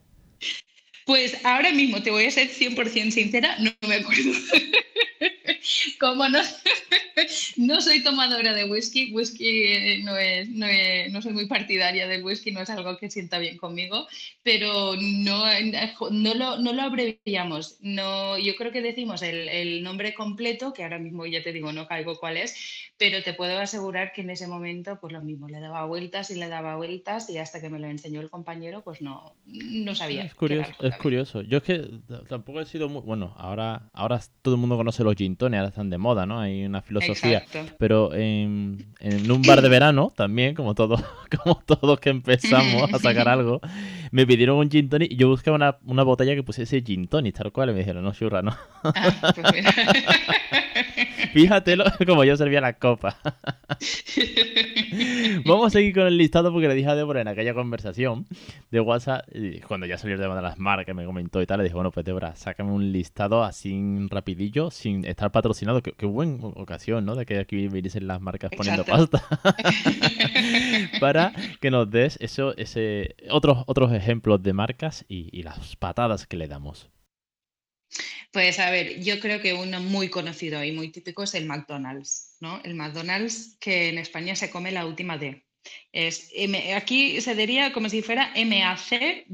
Pues 1.05 1.43
ahora 1.43 1.71
mismo 1.71 2.03
te 2.03 2.11
voy 2.11 2.25
a 2.25 2.31
ser 2.31 2.49
100% 2.49 3.11
sincera, 3.11 3.57
no 3.59 3.71
me 3.87 3.95
acuerdo. 3.95 4.31
¿Cómo 5.99 6.29
no? 6.29 6.39
no 7.57 7.81
soy 7.81 8.03
tomadora 8.03 8.53
de 8.53 8.65
whisky, 8.65 9.11
whisky 9.13 9.65
eh, 9.65 10.01
no, 10.03 10.15
es, 10.18 10.49
no, 10.49 10.68
no, 11.11 11.21
soy 11.21 11.33
muy 11.33 11.47
partidaria 11.47 12.07
del 12.07 12.23
whisky, 12.23 12.51
no 12.51 12.61
es 12.61 12.69
algo 12.69 12.97
que 12.97 13.09
sienta 13.09 13.37
bien 13.37 13.57
conmigo, 13.57 14.07
pero 14.44 14.95
no, 14.95 15.44
no, 16.11 16.33
lo, 16.35 16.57
no 16.57 16.73
lo 16.73 16.81
abreviamos. 16.81 17.77
No, 17.81 18.37
yo 18.37 18.56
creo 18.56 18.71
que 18.71 18.81
decimos 18.81 19.21
el, 19.21 19.49
el, 19.49 19.83
nombre 19.83 20.13
completo, 20.13 20.73
que 20.73 20.83
ahora 20.83 20.99
mismo 20.99 21.25
ya 21.25 21.44
te 21.44 21.53
digo, 21.53 21.71
no 21.73 21.87
caigo 21.87 22.18
cuál 22.19 22.37
es, 22.37 22.56
pero 22.97 23.21
te 23.23 23.33
puedo 23.33 23.59
asegurar 23.59 24.11
que 24.13 24.21
en 24.21 24.29
ese 24.29 24.47
momento, 24.47 24.99
pues 24.99 25.13
lo 25.13 25.21
mismo, 25.21 25.47
le 25.47 25.59
daba 25.59 25.85
vueltas 25.85 26.31
y 26.31 26.35
le 26.35 26.47
daba 26.47 26.75
vueltas 26.75 27.29
y 27.29 27.37
hasta 27.37 27.61
que 27.61 27.69
me 27.69 27.79
lo 27.79 27.87
enseñó 27.87 28.21
el 28.21 28.29
compañero, 28.29 28.83
pues 28.83 29.01
no, 29.01 29.35
no 29.45 29.95
sabía. 29.95 30.23
Es 30.23 30.35
curioso, 30.35 30.71
es 30.81 30.95
curioso. 30.97 31.41
Yo 31.41 31.57
es 31.57 31.63
que 31.63 31.89
tampoco 32.27 32.61
he 32.61 32.65
sido 32.65 32.89
muy, 32.89 33.01
bueno, 33.01 33.33
ahora, 33.37 33.89
ahora 33.94 34.19
todo 34.41 34.56
el 34.56 34.61
mundo 34.61 34.77
conoce 34.77 35.03
los 35.03 35.15
gin 35.15 35.37
ahora 35.39 35.68
están 35.68 35.88
de 35.89 35.97
moda, 35.97 36.25
¿no? 36.25 36.39
Hay 36.39 36.65
una 36.65 36.81
filosofía. 36.81 37.43
Pero 37.77 38.13
en, 38.13 38.85
en, 38.99 39.31
un 39.31 39.41
bar 39.41 39.61
de 39.61 39.69
verano, 39.69 40.11
también, 40.15 40.55
como 40.55 40.75
todos, 40.75 41.01
como 41.43 41.61
todos 41.65 41.99
que 41.99 42.09
empezamos 42.09 42.93
a 42.93 42.99
sacar 42.99 43.27
algo, 43.29 43.61
me 44.11 44.25
pidieron 44.25 44.57
un 44.57 44.69
gin 44.69 44.89
tonic 44.89 45.11
y 45.11 45.15
yo 45.15 45.27
buscaba 45.27 45.55
una, 45.55 45.77
una 45.85 46.03
botella 46.03 46.35
que 46.35 46.43
pusiese 46.43 46.81
gin 46.81 47.07
tonic, 47.07 47.35
tal 47.35 47.51
cual, 47.51 47.69
y 47.69 47.73
me 47.73 47.79
dijeron, 47.79 48.03
no, 48.03 48.13
churra, 48.13 48.41
no. 48.41 48.55
Ah, 48.83 49.33
pues 49.35 49.47
Fíjate 51.33 51.78
como 52.06 52.24
yo 52.24 52.36
servía 52.38 52.62
la 52.62 52.74
copa. 52.74 53.18
Vamos 55.45 55.68
a 55.68 55.69
seguir 55.69 55.94
con 55.94 56.07
el 56.07 56.18
listado 56.18 56.52
porque 56.52 56.68
le 56.68 56.76
dije 56.76 56.90
a 56.90 56.95
Débora 56.95 57.21
en 57.21 57.28
aquella 57.28 57.54
conversación 57.54 58.26
de 58.71 58.80
WhatsApp, 58.80 59.26
cuando 59.68 59.86
ya 59.86 59.98
salió 59.98 60.16
el 60.16 60.21
tema 60.21 60.36
de 60.36 60.42
las 60.42 60.57
marcas, 60.57 60.95
me 60.95 61.06
comentó 61.06 61.42
y 61.42 61.45
tal, 61.45 61.59
le 61.59 61.66
dije, 61.66 61.76
bueno, 61.76 61.92
pues 61.92 62.06
Débora, 62.06 62.36
sácame 62.36 62.71
un 62.71 62.92
listado 62.92 63.44
así 63.44 63.80
rapidillo, 64.09 64.71
sin 64.71 65.06
estar 65.06 65.31
patrocinado. 65.31 65.81
Qué, 65.81 66.06
buena 66.06 66.48
ocasión, 66.48 67.06
¿no? 67.06 67.16
De 67.16 67.26
que 67.26 67.40
aquí 67.40 67.68
viniesen 67.68 68.07
las 68.07 68.21
marcas 68.21 68.52
poniendo 68.56 68.83
pasta. 68.83 69.24
Para 71.00 71.33
que 71.62 71.71
nos 71.71 71.90
des 71.90 72.18
eso, 72.21 72.56
ese, 72.57 73.16
otros, 73.30 73.64
otros 73.68 73.94
ejemplos 73.94 74.42
de 74.42 74.54
marcas 74.54 75.06
y 75.07 75.44
las 75.44 75.76
patadas 75.76 76.26
que 76.26 76.38
le 76.38 76.48
damos. 76.48 76.90
Pues 78.31 78.59
a 78.59 78.69
ver, 78.69 79.02
yo 79.02 79.19
creo 79.19 79.42
que 79.42 79.54
uno 79.54 79.81
muy 79.81 80.09
conocido 80.09 80.64
y 80.64 80.71
muy 80.71 80.92
típico 80.92 81.24
es 81.24 81.33
el 81.33 81.45
McDonald's, 81.45 82.38
¿no? 82.40 82.62
El 82.64 82.76
McDonald's 82.76 83.57
que 83.59 83.90
en 83.90 83.98
España 83.98 84.36
se 84.36 84.52
come 84.52 84.71
la 84.71 84.86
última 84.86 85.18
D. 85.18 85.44
Es 85.92 86.31
aquí 86.76 87.19
se 87.21 87.36
diría 87.36 87.74
como 87.74 87.90
si 87.90 88.02
fuera 88.02 88.31
M-A-C-D-O-N-A-L-S, 88.36 89.31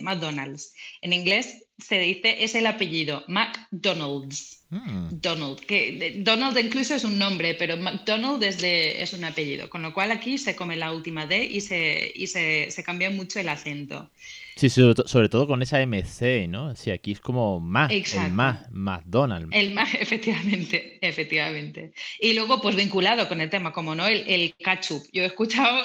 McDonald's. 0.00 0.72
En 1.02 1.12
inglés 1.12 1.66
se 1.78 1.98
dice, 1.98 2.42
es 2.42 2.54
el 2.54 2.66
apellido, 2.66 3.24
McDonald's. 3.28 4.58
Mm. 4.70 5.20
Donald, 5.22 5.60
que 5.60 6.16
Donald 6.18 6.58
incluso 6.58 6.94
es 6.94 7.02
un 7.02 7.18
nombre, 7.18 7.54
pero 7.54 7.78
McDonald 7.78 8.42
es, 8.42 8.62
es 8.62 9.14
un 9.14 9.24
apellido, 9.24 9.70
con 9.70 9.80
lo 9.80 9.94
cual 9.94 10.10
aquí 10.10 10.36
se 10.36 10.54
come 10.54 10.76
la 10.76 10.92
última 10.92 11.26
D 11.26 11.42
y 11.42 11.62
se, 11.62 12.12
y 12.14 12.26
se, 12.26 12.70
se 12.70 12.84
cambia 12.84 13.08
mucho 13.08 13.40
el 13.40 13.48
acento. 13.48 14.10
Sí, 14.58 14.70
sobre, 14.70 15.28
todo 15.28 15.46
con 15.46 15.62
esa 15.62 15.78
MC, 15.86 16.48
¿no? 16.48 16.74
Sí, 16.74 16.90
aquí 16.90 17.12
es 17.12 17.20
como 17.20 17.60
más, 17.60 17.92
el 17.92 18.32
más, 18.32 18.68
McDonald's. 18.72 19.50
El 19.52 19.72
más, 19.72 19.94
efectivamente, 20.00 20.98
efectivamente. 21.00 21.92
Y 22.18 22.32
luego, 22.32 22.60
pues 22.60 22.74
vinculado 22.74 23.28
con 23.28 23.40
el 23.40 23.50
tema, 23.50 23.72
como 23.72 23.94
no, 23.94 24.08
el, 24.08 24.24
el 24.26 24.52
ketchup. 24.56 25.04
Yo 25.12 25.22
he 25.22 25.26
escuchado 25.26 25.80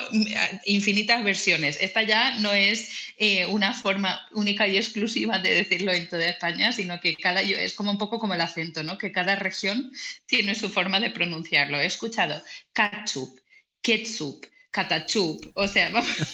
infinitas 0.65 1.23
versiones. 1.23 1.77
Esta 1.81 2.01
ya 2.01 2.39
no 2.39 2.51
es 2.51 3.13
eh, 3.17 3.45
una 3.45 3.75
forma 3.75 4.19
única 4.31 4.67
y 4.67 4.77
exclusiva 4.77 5.37
de 5.37 5.53
decirlo 5.53 5.91
en 5.91 6.09
toda 6.09 6.27
España, 6.27 6.71
sino 6.71 6.99
que 6.99 7.15
cada, 7.15 7.43
es 7.43 7.75
como 7.75 7.91
un 7.91 7.99
poco 7.99 8.17
como 8.17 8.33
el 8.33 8.41
acento, 8.41 8.81
¿no? 8.81 8.97
Que 8.97 9.11
cada 9.11 9.35
región 9.35 9.91
tiene 10.25 10.55
su 10.55 10.67
forma 10.67 10.99
de 10.99 11.11
pronunciarlo. 11.11 11.79
He 11.79 11.85
escuchado 11.85 12.41
ketchup, 12.73 13.39
ketchup, 13.83 14.47
catachup, 14.73 15.51
o 15.53 15.67
sea, 15.67 15.89
vamos, 15.91 16.33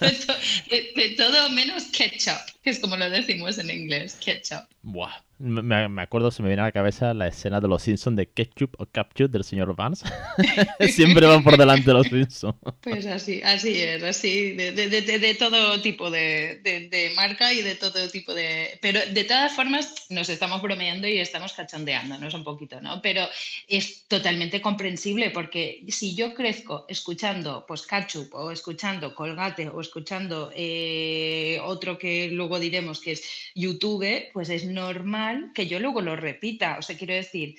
de, 0.00 1.14
todo 1.16 1.48
menos 1.50 1.84
ketchup, 1.92 2.40
que 2.62 2.70
es 2.70 2.80
como 2.80 2.96
lo 2.96 3.08
decimos 3.08 3.56
en 3.58 3.70
inglés, 3.70 4.16
ketchup. 4.20 4.66
Buah, 4.82 5.22
me, 5.40 6.02
acuerdo, 6.02 6.30
se 6.30 6.42
me 6.42 6.48
viene 6.48 6.62
a 6.62 6.66
la 6.66 6.72
cabeza 6.72 7.14
la 7.14 7.28
escena 7.28 7.60
de 7.60 7.68
los 7.68 7.82
Simpsons 7.82 8.16
de 8.16 8.28
Ketchup 8.28 8.74
o 8.78 8.86
Capture 8.86 9.28
del 9.28 9.42
señor 9.42 9.74
Vance. 9.74 10.06
Siempre 10.88 11.26
van 11.26 11.42
por 11.42 11.56
delante 11.56 11.86
de 11.86 11.94
los 11.94 12.06
Simpsons. 12.06 12.56
Pues 12.82 13.06
así, 13.06 13.40
así 13.42 13.80
es, 13.80 14.02
así, 14.02 14.52
de, 14.52 14.72
de, 14.72 14.88
de, 15.00 15.34
todo 15.34 15.80
tipo 15.80 16.10
de, 16.10 17.12
marca 17.16 17.52
y 17.52 17.62
de 17.62 17.74
todo 17.74 18.08
tipo 18.10 18.34
de... 18.34 18.78
Pero 18.82 19.00
de 19.12 19.24
todas 19.24 19.52
formas 19.52 20.06
nos 20.10 20.28
estamos 20.28 20.60
bromeando 20.60 21.08
y 21.08 21.18
estamos 21.18 21.54
cachondeándonos 21.54 22.34
un 22.34 22.44
poquito, 22.44 22.80
¿no? 22.80 23.00
Pero 23.00 23.26
es 23.66 24.06
totalmente 24.08 24.60
comprensible 24.60 25.30
porque 25.30 25.84
si 25.88 26.14
yo 26.14 26.34
crezco 26.34 26.84
escuchando 26.88 27.64
pues 27.66 27.86
Ketchup 27.86 28.34
o 28.34 28.50
escuchando 28.50 29.14
Colgate 29.14 29.68
o 29.68 29.80
escuchando 29.80 30.50
eh, 30.54 31.58
otro 31.64 31.96
que 31.96 32.28
luego 32.30 32.58
diremos 32.58 33.00
que 33.00 33.12
es 33.12 33.22
YouTube, 33.54 34.30
pues 34.32 34.50
es 34.50 34.66
normal 34.66 35.29
que 35.54 35.66
yo 35.66 35.80
luego 35.80 36.00
lo 36.00 36.16
repita. 36.16 36.76
O 36.78 36.82
sea, 36.82 36.96
quiero 36.96 37.14
decir, 37.14 37.56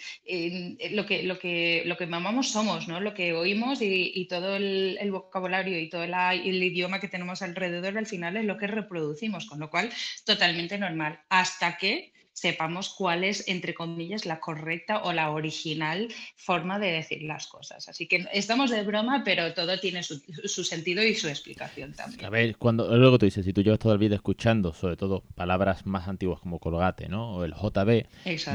lo, 0.92 1.06
que, 1.06 1.24
lo, 1.24 1.40
que, 1.40 1.84
lo 1.86 1.98
que 1.98 2.08
mamamos 2.08 2.52
somos, 2.52 2.88
¿no? 2.88 3.00
Lo 3.00 3.14
que 3.14 3.34
oímos 3.34 3.80
y, 3.82 4.26
todo 4.30 4.56
el, 4.56 4.98
vocabulario 5.12 5.80
y 5.80 5.90
todo 5.90 6.04
el 6.04 6.64
idioma 6.64 7.00
que 7.00 7.08
tenemos 7.08 7.42
alrededor 7.42 7.98
al 7.98 8.06
final 8.06 8.38
es 8.38 8.46
lo 8.46 8.58
que 8.58 8.68
reproducimos, 8.68 9.46
con 9.46 9.60
lo 9.60 9.70
cual 9.70 9.90
totalmente 10.26 10.78
normal. 10.78 11.20
Hasta 11.30 11.78
que 11.78 12.14
sepamos 12.42 12.90
cuál 12.90 13.24
es, 13.24 13.48
entre 13.48 13.76
comillas, 13.76 14.26
la 14.26 14.40
correcta 14.40 15.04
o 15.04 15.14
la 15.14 15.30
original 15.30 16.08
forma 16.36 16.80
de 16.80 16.92
decir 16.92 17.22
las 17.22 17.46
cosas. 17.46 17.88
Así 17.88 18.08
que 18.08 18.26
estamos 18.34 18.72
de 18.72 18.82
broma, 18.84 19.22
pero 19.24 19.54
todo 19.54 19.80
tiene 19.80 20.02
su, 20.02 20.64
sentido 20.64 21.04
y 21.04 21.14
su 21.14 21.28
explicación 21.28 21.94
también. 21.94 22.26
A 22.26 22.30
ver, 22.32 22.58
cuando 22.58 22.98
luego 22.98 23.20
tú 23.20 23.26
dices, 23.26 23.46
si 23.46 23.54
tú 23.54 23.62
llevas 23.62 23.78
todo 23.78 23.94
el 23.94 24.00
vídeo 24.00 24.16
escuchando, 24.16 24.74
sobre 24.74 24.98
todo 24.98 25.24
palabras 25.36 25.86
más 25.86 26.08
antiguas 26.08 26.40
como 26.40 26.58
colgate, 26.58 27.08
¿no? 27.08 27.36
O 27.36 27.44
el 27.46 27.54
JB, 27.54 28.08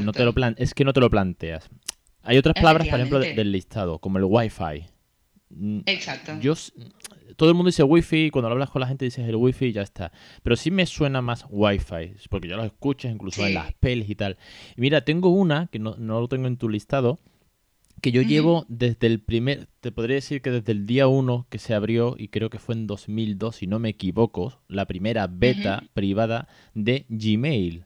no 0.03 0.11
te 0.11 0.25
lo 0.25 0.33
plan 0.33 0.53
es 0.57 0.73
que 0.73 0.83
no 0.83 0.91
te 0.91 0.99
lo 0.99 1.09
planteas. 1.09 1.69
Hay 2.23 2.37
otras 2.37 2.55
palabras, 2.55 2.89
por 2.89 2.99
ejemplo, 2.99 3.19
del 3.19 3.51
listado, 3.53 3.99
como 3.99 4.17
el 4.17 4.25
Wi-Fi. 4.25 4.85
Mm, 5.49 5.79
Exacto. 5.85 6.37
Yo 6.41 6.55
todo 7.37 7.49
el 7.49 7.55
mundo 7.55 7.69
dice 7.69 7.83
wifi, 7.83 8.31
cuando 8.31 8.49
hablas 8.49 8.71
con 8.71 8.81
la 8.81 8.87
gente 8.87 9.05
dices 9.05 9.27
el 9.27 9.35
wifi 9.35 9.67
y 9.67 9.71
ya 9.71 9.83
está. 9.83 10.11
Pero 10.43 10.55
sí 10.55 10.71
me 10.71 10.85
suena 10.85 11.21
más 11.21 11.45
wifi, 11.49 12.15
porque 12.29 12.49
ya 12.49 12.57
lo 12.57 12.63
escuchas 12.63 13.13
incluso 13.13 13.45
en 13.45 13.53
las 13.53 13.73
pelis 13.73 14.09
y 14.09 14.15
tal. 14.15 14.37
Y 14.75 14.81
mira, 14.81 15.01
tengo 15.05 15.29
una, 15.29 15.67
que 15.67 15.77
no, 15.79 15.95
lo 15.97 16.27
tengo 16.27 16.47
en 16.47 16.57
tu 16.57 16.67
listado, 16.67 17.19
que 18.01 18.11
yo 18.11 18.23
llevo 18.23 18.65
desde 18.69 19.07
el 19.07 19.19
primer, 19.19 19.67
te 19.81 19.91
podría 19.91 20.15
decir 20.15 20.41
que 20.41 20.49
desde 20.49 20.71
el 20.71 20.85
día 20.87 21.07
1 21.07 21.47
que 21.49 21.59
se 21.59 21.75
abrió, 21.75 22.15
y 22.17 22.29
creo 22.29 22.49
que 22.49 22.59
fue 22.59 22.73
en 22.73 22.87
2002, 22.87 23.55
si 23.55 23.67
no 23.67 23.77
me 23.77 23.89
equivoco, 23.89 24.59
la 24.67 24.85
primera 24.85 25.27
beta 25.27 25.83
privada 25.93 26.47
de 26.73 27.05
Gmail. 27.07 27.85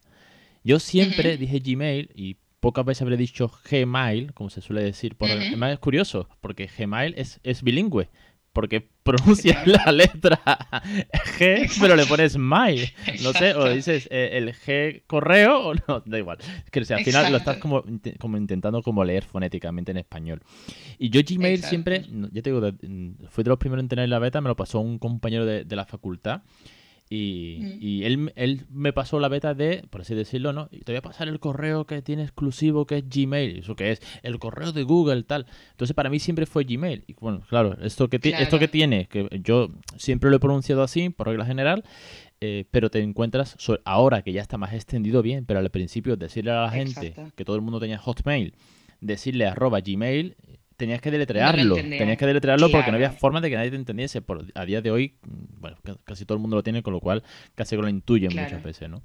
Yo 0.63 0.79
siempre 0.79 1.37
dije 1.37 1.59
Gmail 1.59 2.09
y 2.15 2.37
pocas 2.61 2.85
veces 2.85 3.01
habré 3.01 3.17
dicho 3.17 3.51
Gmail, 3.69 4.33
como 4.33 4.49
se 4.49 4.61
suele 4.61 4.83
decir. 4.83 5.15
Por 5.15 5.29
Además 5.29 5.73
es 5.73 5.79
curioso, 5.79 6.29
porque 6.39 6.69
Gmail 6.77 7.15
es, 7.17 7.41
es 7.43 7.63
bilingüe 7.63 8.09
porque 8.53 8.87
pronuncias 9.03 9.65
la 9.65 9.91
letra 9.91 10.41
G, 11.37 11.69
pero 11.79 11.95
le 11.95 12.05
pones 12.05 12.37
my. 12.37 12.89
No 13.23 13.33
sé, 13.33 13.53
o 13.55 13.69
dices 13.69 14.07
eh, 14.11 14.31
el 14.33 14.53
G 14.53 15.03
correo 15.07 15.69
o 15.69 15.73
no, 15.73 16.03
da 16.05 16.17
igual. 16.17 16.37
Es 16.65 16.71
que 16.71 16.93
al 16.93 17.03
final 17.03 17.31
lo 17.31 17.37
estás 17.37 17.57
como, 17.57 17.83
como 18.19 18.37
intentando 18.37 18.81
como 18.81 19.03
leer 19.03 19.23
fonéticamente 19.23 19.91
en 19.91 19.97
español. 19.97 20.41
Y 20.97 21.09
yo 21.09 21.21
Gmail 21.27 21.63
siempre, 21.63 22.05
ya 22.31 22.41
te 22.41 22.51
digo, 22.51 22.61
fui 23.29 23.43
de 23.43 23.49
los 23.49 23.59
primeros 23.59 23.83
en 23.83 23.89
tener 23.89 24.09
la 24.09 24.19
beta, 24.19 24.41
me 24.41 24.49
lo 24.49 24.55
pasó 24.55 24.79
un 24.79 24.99
compañero 24.99 25.45
de, 25.45 25.63
de 25.63 25.75
la 25.75 25.85
facultad. 25.85 26.41
Mm. 27.11 27.77
Y, 27.81 28.03
él, 28.05 28.31
él, 28.35 28.61
me 28.69 28.93
pasó 28.93 29.19
la 29.19 29.27
beta 29.27 29.53
de, 29.53 29.83
por 29.89 30.01
así 30.01 30.15
decirlo, 30.15 30.53
¿no? 30.53 30.69
Y 30.71 30.79
te 30.79 30.93
voy 30.93 30.97
a 30.97 31.01
pasar 31.01 31.27
el 31.27 31.39
correo 31.39 31.85
que 31.85 32.01
tiene 32.01 32.23
exclusivo, 32.23 32.85
que 32.85 32.99
es 32.99 33.03
Gmail. 33.09 33.59
¿Eso 33.59 33.75
que 33.75 33.91
es? 33.91 34.01
El 34.23 34.39
correo 34.39 34.71
de 34.71 34.83
Google, 34.83 35.23
tal. 35.23 35.45
Entonces, 35.71 35.93
para 35.93 36.09
mí 36.09 36.19
siempre 36.19 36.45
fue 36.45 36.63
Gmail. 36.63 37.03
Y 37.07 37.13
bueno, 37.19 37.41
claro, 37.49 37.77
esto 37.81 38.09
que, 38.09 38.19
esto 38.23 38.59
que 38.59 38.69
tiene, 38.69 39.07
que 39.07 39.27
yo 39.43 39.69
siempre 39.97 40.29
lo 40.29 40.37
he 40.37 40.39
pronunciado 40.39 40.83
así, 40.83 41.09
por 41.09 41.27
regla 41.27 41.45
general, 41.45 41.83
eh, 42.39 42.65
pero 42.71 42.89
te 42.89 42.99
encuentras, 43.01 43.57
ahora 43.83 44.21
que 44.21 44.31
ya 44.31 44.41
está 44.41 44.57
más 44.57 44.73
extendido 44.73 45.21
bien, 45.21 45.45
pero 45.45 45.59
al 45.59 45.69
principio 45.69 46.15
decirle 46.15 46.51
a 46.51 46.61
la 46.61 46.71
gente 46.71 47.13
que 47.35 47.45
todo 47.45 47.57
el 47.57 47.61
mundo 47.61 47.79
tenía 47.81 47.97
Hotmail, 47.97 48.55
decirle 49.01 49.47
arroba 49.47 49.81
Gmail, 49.81 50.37
tenías 50.81 50.99
que 50.99 51.11
deletrearlo. 51.11 51.75
tenías 51.75 52.17
que 52.17 52.25
deletrearlo 52.25 52.71
porque 52.71 52.89
no 52.89 52.95
había 52.95 53.11
forma 53.11 53.39
de 53.39 53.51
que 53.51 53.55
nadie 53.55 53.69
te 53.69 53.75
entendiese. 53.75 54.23
Por, 54.23 54.47
a 54.55 54.65
día 54.65 54.81
de 54.81 54.89
hoy, 54.89 55.13
mm, 55.21 55.61
bueno, 55.61 55.77
casi 56.03 56.25
todo 56.25 56.35
el 56.37 56.41
mundo 56.41 56.55
lo 56.55 56.63
tiene, 56.63 56.81
con 56.81 56.91
lo 56.91 56.99
cual 56.99 57.23
casi 57.53 57.75
que 57.75 57.83
lo 57.83 57.87
intuyen 57.87 58.31
muchas 58.35 58.63
veces, 58.63 58.89
¿no? 58.89 59.03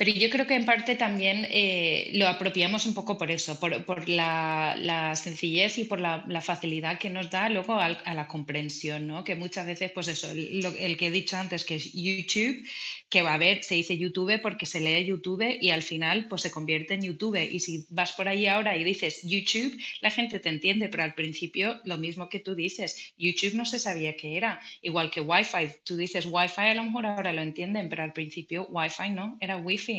Pero 0.00 0.12
yo 0.12 0.30
creo 0.30 0.46
que 0.46 0.54
en 0.54 0.64
parte 0.64 0.96
también 0.96 1.46
eh, 1.50 2.08
lo 2.14 2.26
apropiamos 2.26 2.86
un 2.86 2.94
poco 2.94 3.18
por 3.18 3.30
eso, 3.30 3.60
por, 3.60 4.08
la, 4.08 5.12
sencillez 5.14 5.76
y 5.76 5.84
por 5.84 6.00
la, 6.00 6.40
facilidad 6.40 6.98
que 6.98 7.10
nos 7.10 7.28
da 7.28 7.50
luego 7.50 7.74
a, 7.74 8.14
la 8.14 8.26
comprensión, 8.26 9.06
¿no? 9.06 9.24
Que 9.24 9.34
muchas 9.34 9.66
veces, 9.66 9.92
pues 9.92 10.08
eso, 10.08 10.30
el, 10.30 10.96
que 10.96 11.08
he 11.08 11.10
dicho 11.10 11.36
antes, 11.36 11.66
que 11.66 11.74
es 11.74 11.92
YouTube, 11.92 12.66
que 13.10 13.20
va 13.20 13.34
a 13.34 13.38
ver, 13.38 13.62
se 13.62 13.74
dice 13.74 13.98
YouTube 13.98 14.40
porque 14.40 14.64
se 14.64 14.80
lee 14.80 15.04
YouTube 15.04 15.58
y 15.60 15.68
al 15.68 15.82
final 15.82 16.28
pues 16.28 16.42
se 16.42 16.50
convierte 16.50 16.94
en 16.94 17.02
YouTube. 17.02 17.36
Y 17.36 17.60
si 17.60 17.84
vas 17.90 18.12
por 18.12 18.26
ahí 18.26 18.46
ahora 18.46 18.78
y 18.78 18.84
dices 18.84 19.20
YouTube, 19.22 19.78
la 20.00 20.10
gente 20.10 20.40
te 20.40 20.48
entiende, 20.48 20.88
pero 20.88 21.02
al 21.02 21.12
principio 21.12 21.78
lo 21.84 21.98
mismo 21.98 22.30
que 22.30 22.40
tú 22.40 22.54
dices, 22.54 23.12
YouTube 23.18 23.52
no 23.52 23.66
se 23.66 23.78
sabía 23.78 24.16
qué 24.16 24.38
era, 24.38 24.62
igual 24.80 25.10
que 25.10 25.20
Wi-Fi, 25.20 25.72
tú 25.84 25.98
dices 25.98 26.24
Wi-Fi 26.24 26.70
a 26.70 26.74
lo 26.74 26.84
mejor 26.84 27.04
ahora 27.04 27.34
lo 27.34 27.42
entienden, 27.42 27.90
pero 27.90 28.02
al 28.02 28.14
principio 28.14 28.66
Wi-Fi 28.70 29.10
no, 29.10 29.36
era 29.40 29.58
Wi-Fi 29.58 29.89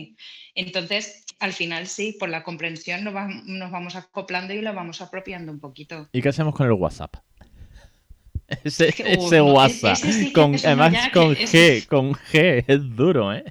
entonces, 0.55 1.25
al 1.39 1.53
final 1.53 1.87
sí, 1.87 2.15
por 2.19 2.29
la 2.29 2.43
comprensión 2.43 3.03
nos, 3.03 3.13
vamos 3.13 3.95
acoplando 3.95 4.53
y 4.53 4.61
lo 4.61 4.73
vamos 4.73 5.01
apropiando 5.01 5.51
un 5.51 5.59
poquito. 5.59 6.09
¿Y 6.11 6.21
qué 6.21 6.29
hacemos 6.29 6.55
con 6.55 6.67
el 6.67 6.73
WhatsApp? 6.73 7.15
Ese, 8.63 9.41
WhatsApp, 9.41 9.97
con, 10.33 10.55
además 10.55 11.09
con 11.13 11.35
G, 11.35 11.85
con 11.87 12.13
G, 12.13 12.65
es 12.67 12.95
duro, 12.95 13.33
¿eh? 13.33 13.45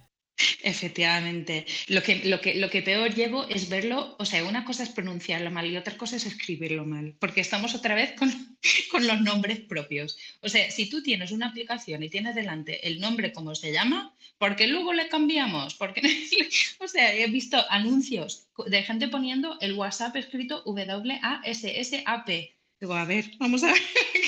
Efectivamente. 0.63 1.67
Lo 1.89 2.03
que, 2.03 2.17
lo, 2.25 2.41
que, 2.41 2.55
lo 2.55 2.71
que 2.71 2.83
peor 2.83 3.15
llevo 3.15 3.49
es 3.49 3.69
verlo, 3.69 4.17
o 4.19 4.25
sea, 4.25 4.45
una 4.45 4.65
cosa 4.65 4.83
es 4.83 4.91
pronunciarlo 4.91 5.51
mal 5.51 5.67
y 5.67 5.77
otra 5.77 5.97
cosa 5.97 6.17
es 6.17 6.27
escribirlo 6.27 6.85
mal, 6.85 7.15
porque 7.19 7.41
estamos 7.41 7.75
otra 7.75 7.95
vez 7.95 8.13
con, 8.13 8.31
con 8.91 9.07
los 9.07 9.21
nombres 9.21 9.61
propios. 9.61 10.17
O 10.41 10.49
sea, 10.49 10.71
si 10.71 10.89
tú 10.89 11.03
tienes 11.03 11.33
una 11.33 11.49
aplicación 11.49 12.03
y 12.03 12.11
tienes 12.11 12.35
delante 12.35 12.87
el 12.87 13.01
nombre 13.01 13.33
como 13.33 13.55
se 13.55 13.73
llama, 13.73 14.15
¿por 14.39 14.57
qué 14.57 14.67
luego 14.67 14.93
le 14.93 15.09
cambiamos? 15.09 15.75
Porque, 15.75 16.01
o 16.79 16.89
sea, 16.89 17.15
he 17.15 17.27
visto 17.29 17.65
anuncios 17.69 18.49
de 18.67 18.83
gente 18.83 19.09
poniendo 19.09 19.59
el 19.61 19.75
WhatsApp 19.75 20.17
escrito 20.17 20.63
W-A-S-S-A-P. 20.65 22.60
Digo, 22.81 22.95
a 22.95 23.05
ver, 23.05 23.31
vamos 23.39 23.63
a 23.63 23.73
ver, 23.73 23.83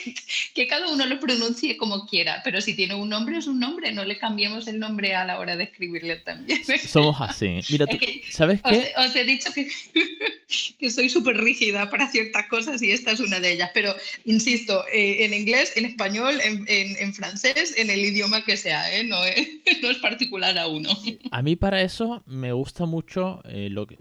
que 0.54 0.66
cada 0.66 0.92
uno 0.92 1.06
lo 1.06 1.18
pronuncie 1.18 1.78
como 1.78 2.06
quiera, 2.06 2.42
pero 2.44 2.60
si 2.60 2.74
tiene 2.74 2.94
un 2.94 3.08
nombre 3.08 3.38
es 3.38 3.46
un 3.46 3.58
nombre, 3.58 3.92
no 3.92 4.04
le 4.04 4.18
cambiemos 4.18 4.68
el 4.68 4.78
nombre 4.78 5.14
a 5.14 5.24
la 5.24 5.38
hora 5.38 5.56
de 5.56 5.64
escribirle 5.64 6.16
también. 6.16 6.60
Somos 6.86 7.16
así. 7.18 7.60
Mira, 7.70 7.86
tú, 7.86 7.96
¿sabes 8.30 8.60
qué? 8.60 8.92
Os, 8.98 9.16
he 9.16 9.24
dicho 9.24 9.50
que, 9.54 9.70
que 10.78 10.90
soy 10.90 11.08
súper 11.08 11.38
rígida 11.38 11.88
para 11.88 12.10
ciertas 12.10 12.46
cosas 12.48 12.82
y 12.82 12.90
esta 12.90 13.12
es 13.12 13.20
una 13.20 13.40
de 13.40 13.52
ellas, 13.52 13.70
pero 13.72 13.94
insisto, 14.26 14.84
eh, 14.92 15.24
en 15.24 15.32
inglés, 15.32 15.72
en 15.76 15.86
español, 15.86 16.38
en, 16.44 16.66
en, 16.68 17.14
francés, 17.14 17.74
en 17.78 17.88
el 17.88 18.00
idioma 18.00 18.44
que 18.44 18.58
sea, 18.58 18.94
¿eh? 18.94 19.02
no, 19.02 19.24
es, 19.24 19.48
no 19.82 19.88
es 19.88 19.96
particular 19.96 20.58
a 20.58 20.66
uno. 20.66 20.90
A 21.30 21.40
mí 21.40 21.56
para 21.56 21.80
eso 21.80 22.22
me 22.26 22.52
gusta 22.52 22.84
mucho 22.84 23.40
eh, 23.46 23.68
lo 23.70 23.86
que... 23.86 23.96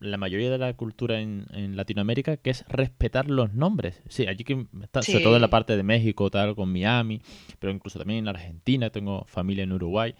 La 0.00 0.16
mayoría 0.16 0.50
de 0.50 0.58
la 0.58 0.72
cultura 0.74 1.20
en, 1.20 1.76
Latinoamérica, 1.76 2.38
que 2.38 2.50
es 2.50 2.64
respetar 2.68 3.30
los 3.30 3.52
nombres. 3.52 4.02
Sí, 4.08 4.26
allí 4.26 4.44
que 4.44 4.66
está, 4.82 5.02
sobre 5.02 5.20
todo 5.20 5.36
en 5.36 5.42
la 5.42 5.50
parte 5.50 5.76
de 5.76 5.82
México, 5.82 6.30
tal, 6.30 6.56
con 6.56 6.72
Miami, 6.72 7.20
pero 7.58 7.72
incluso 7.72 7.98
también 7.98 8.20
en 8.20 8.28
Argentina, 8.28 8.90
tengo 8.90 9.24
familia 9.26 9.64
en 9.64 9.72
Uruguay. 9.72 10.14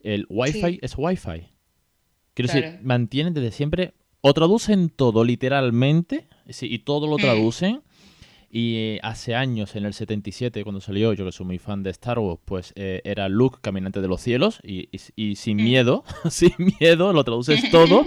El 0.00 0.26
Wi-Fi 0.28 0.80
es 0.82 0.94
Wi-Fi. 0.96 1.48
Quiero 2.34 2.52
decir, 2.52 2.78
mantienen 2.82 3.34
desde 3.34 3.52
siempre, 3.52 3.94
o 4.20 4.32
traducen 4.34 4.88
todo 4.90 5.24
literalmente, 5.24 6.28
y 6.60 6.78
todo 6.80 7.06
lo 7.06 7.16
mm. 7.16 7.20
traducen, 7.20 7.82
Y 8.54 8.98
hace 9.02 9.34
años, 9.34 9.76
en 9.76 9.86
el 9.86 9.94
77, 9.94 10.62
cuando 10.62 10.82
salió, 10.82 11.14
yo 11.14 11.24
que 11.24 11.32
soy 11.32 11.46
muy 11.46 11.58
fan 11.58 11.82
de 11.82 11.88
Star 11.88 12.18
Wars, 12.18 12.38
pues 12.44 12.74
eh, 12.76 13.00
era 13.02 13.30
Luke, 13.30 13.60
caminante 13.62 14.02
de 14.02 14.08
los 14.08 14.20
cielos, 14.20 14.60
y, 14.62 14.90
sin 15.36 15.56
mm. 15.56 15.62
miedo, 15.62 16.04
sin 16.30 16.52
miedo, 16.78 17.14
lo 17.14 17.24
traduces 17.24 17.62
todo, 17.70 18.04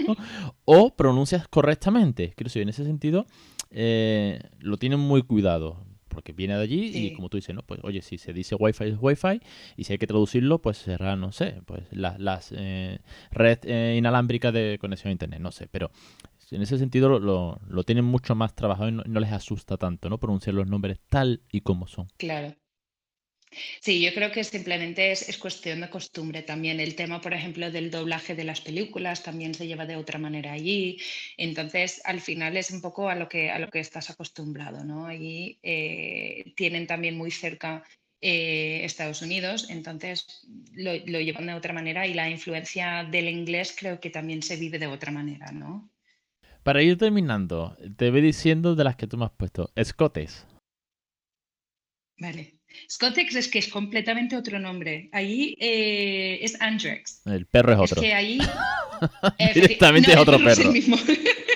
o 0.64 0.94
pronuncias 0.94 1.48
correctamente. 1.48 2.32
Quiero 2.36 2.46
decir, 2.46 2.62
en 2.62 2.68
ese 2.68 2.84
sentido, 2.84 3.26
eh, 3.72 4.38
lo 4.60 4.76
tienen 4.76 5.00
muy 5.00 5.22
cuidado 5.22 5.84
porque 6.16 6.32
viene 6.32 6.54
de 6.56 6.62
allí 6.62 6.92
y 6.94 7.12
como 7.12 7.28
tú 7.28 7.36
dices, 7.36 7.54
¿no? 7.54 7.62
Pues 7.62 7.80
oye, 7.82 8.00
si 8.00 8.16
se 8.16 8.32
dice 8.32 8.54
Wi-Fi 8.58 8.84
es 8.84 8.96
Wi-Fi 8.98 9.38
y 9.76 9.84
si 9.84 9.92
hay 9.92 9.98
que 9.98 10.06
traducirlo, 10.06 10.62
pues 10.62 10.78
será, 10.78 11.14
no 11.14 11.30
sé, 11.30 11.60
pues 11.66 11.82
las 11.90 12.54
eh, 12.56 13.00
red 13.30 13.58
eh, 13.64 13.96
inalámbrica 13.98 14.50
de 14.50 14.78
conexión 14.80 15.10
a 15.10 15.12
Internet, 15.12 15.40
no 15.40 15.52
sé, 15.52 15.68
pero 15.70 15.90
en 16.50 16.62
ese 16.62 16.78
sentido 16.78 17.18
lo, 17.18 17.60
lo, 17.68 17.84
tienen 17.84 18.04
mucho 18.04 18.34
más 18.34 18.54
trabajado 18.54 18.88
y 18.88 18.92
no, 18.92 19.20
les 19.20 19.32
asusta 19.32 19.76
tanto, 19.76 20.08
¿no? 20.08 20.18
Pronunciar 20.18 20.54
los 20.54 20.68
nombres 20.68 21.00
tal 21.08 21.42
y 21.50 21.62
como 21.62 21.86
son. 21.86 22.08
Claro. 22.16 22.54
Sí, 23.80 24.02
yo 24.02 24.12
creo 24.12 24.32
que 24.32 24.44
simplemente 24.44 25.12
es, 25.12 25.38
cuestión 25.38 25.80
de 25.80 25.88
costumbre 25.88 26.42
también. 26.42 26.78
El 26.80 26.94
tema, 26.94 27.20
por 27.20 27.32
ejemplo, 27.32 27.70
del 27.70 27.90
doblaje 27.90 28.34
de 28.34 28.44
las 28.44 28.60
películas 28.60 29.22
también 29.22 29.54
se 29.54 29.66
lleva 29.66 29.86
de 29.86 29.96
otra 29.96 30.18
manera 30.18 30.52
allí. 30.52 30.98
Entonces, 31.36 32.02
al 32.04 32.20
final 32.20 32.56
es 32.56 32.70
un 32.70 32.80
poco 32.80 33.08
a 33.08 33.14
lo 33.14 33.28
que, 33.28 33.50
a 33.50 33.58
lo 33.58 33.68
que 33.68 33.80
estás 33.80 34.10
acostumbrado, 34.10 34.84
¿no? 34.84 35.06
Allí 35.06 35.58
eh, 35.62 36.52
tienen 36.56 36.86
también 36.86 37.16
muy 37.16 37.30
cerca 37.30 37.82
eh, 38.20 38.84
Estados 38.84 39.22
Unidos, 39.22 39.68
entonces 39.68 40.46
lo, 40.72 40.92
lo, 41.06 41.20
llevan 41.20 41.46
de 41.46 41.54
otra 41.54 41.74
manera 41.74 42.06
y 42.06 42.14
la 42.14 42.30
influencia 42.30 43.04
del 43.04 43.28
inglés 43.28 43.76
creo 43.78 44.00
que 44.00 44.10
también 44.10 44.42
se 44.42 44.56
vive 44.56 44.78
de 44.78 44.86
otra 44.86 45.12
manera, 45.12 45.52
¿no? 45.52 45.90
Para 46.66 46.82
ir 46.82 46.98
terminando, 46.98 47.76
te 47.96 48.10
voy 48.10 48.20
diciendo 48.20 48.74
de 48.74 48.82
las 48.82 48.96
que 48.96 49.06
tú 49.06 49.16
me 49.16 49.24
has 49.24 49.30
puesto. 49.30 49.70
Escotes. 49.76 50.48
Vale. 52.18 52.58
Scotex 52.90 53.36
es 53.36 53.46
que 53.46 53.60
es 53.60 53.68
completamente 53.68 54.36
otro 54.36 54.58
nombre. 54.58 55.08
Allí 55.12 55.56
eh, 55.60 56.40
es 56.42 56.60
Andrex. 56.60 57.24
El 57.24 57.46
perro 57.46 57.72
es 57.72 57.78
otro. 57.78 58.02
Es 58.02 58.08
que 58.08 58.14
ahí. 58.14 58.40
Directamente 59.54 60.10
es 60.10 60.16
otro 60.16 60.38
perro. 60.38 60.72
el 60.72 60.82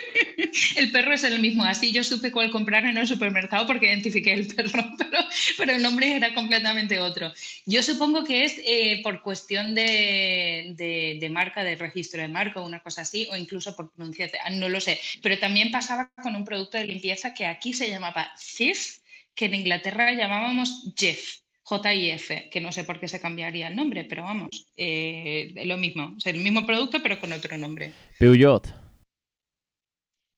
perro 0.92 1.12
es 1.12 1.24
el 1.24 1.38
mismo. 1.40 1.64
Así 1.64 1.92
yo 1.92 2.04
supe 2.04 2.32
cuál 2.32 2.50
comprar 2.50 2.84
en 2.84 2.96
el 2.96 3.06
supermercado 3.06 3.66
porque 3.66 3.86
identifiqué 3.86 4.32
el 4.32 4.46
perro, 4.46 4.84
pero, 5.58 5.72
el 5.72 5.82
nombre 5.82 6.16
era 6.16 6.34
completamente 6.34 6.98
otro. 6.98 7.32
Yo 7.66 7.82
supongo 7.82 8.24
que 8.24 8.44
es 8.44 8.60
eh, 8.64 9.00
por 9.02 9.22
cuestión 9.22 9.74
de, 9.74 10.74
de, 11.20 11.30
marca, 11.30 11.62
de 11.62 11.76
registro 11.76 12.20
de 12.20 12.28
marca 12.28 12.60
o 12.60 12.66
una 12.66 12.80
cosa 12.80 13.02
así, 13.02 13.28
o 13.30 13.36
incluso 13.36 13.74
por 13.76 13.92
pronunciación, 13.92 14.58
no 14.58 14.68
lo 14.68 14.80
sé. 14.80 15.00
Pero 15.22 15.38
también 15.38 15.70
pasaba 15.70 16.10
con 16.22 16.36
un 16.36 16.44
producto 16.44 16.78
de 16.78 16.86
limpieza 16.86 17.34
que 17.34 17.46
aquí 17.46 17.72
se 17.72 17.88
llamaba 17.88 18.32
Cif, 18.38 18.98
que 19.34 19.46
en 19.46 19.54
Inglaterra 19.54 20.12
llamábamos 20.12 20.92
Jeff. 20.96 21.40
J-I-F, 21.62 22.48
que 22.50 22.60
no 22.60 22.72
sé 22.72 22.82
por 22.82 22.98
qué 22.98 23.06
se 23.06 23.20
cambiaría 23.20 23.68
el 23.68 23.76
nombre, 23.76 24.02
pero 24.02 24.24
vamos, 24.24 24.66
eh, 24.76 25.52
lo 25.66 25.76
mismo, 25.76 26.16
es 26.18 26.26
el 26.26 26.38
mismo 26.38 26.66
producto 26.66 27.00
pero 27.00 27.20
con 27.20 27.32
otro 27.32 27.56
nombre. 27.58 27.92
Peugeot. 28.18 28.89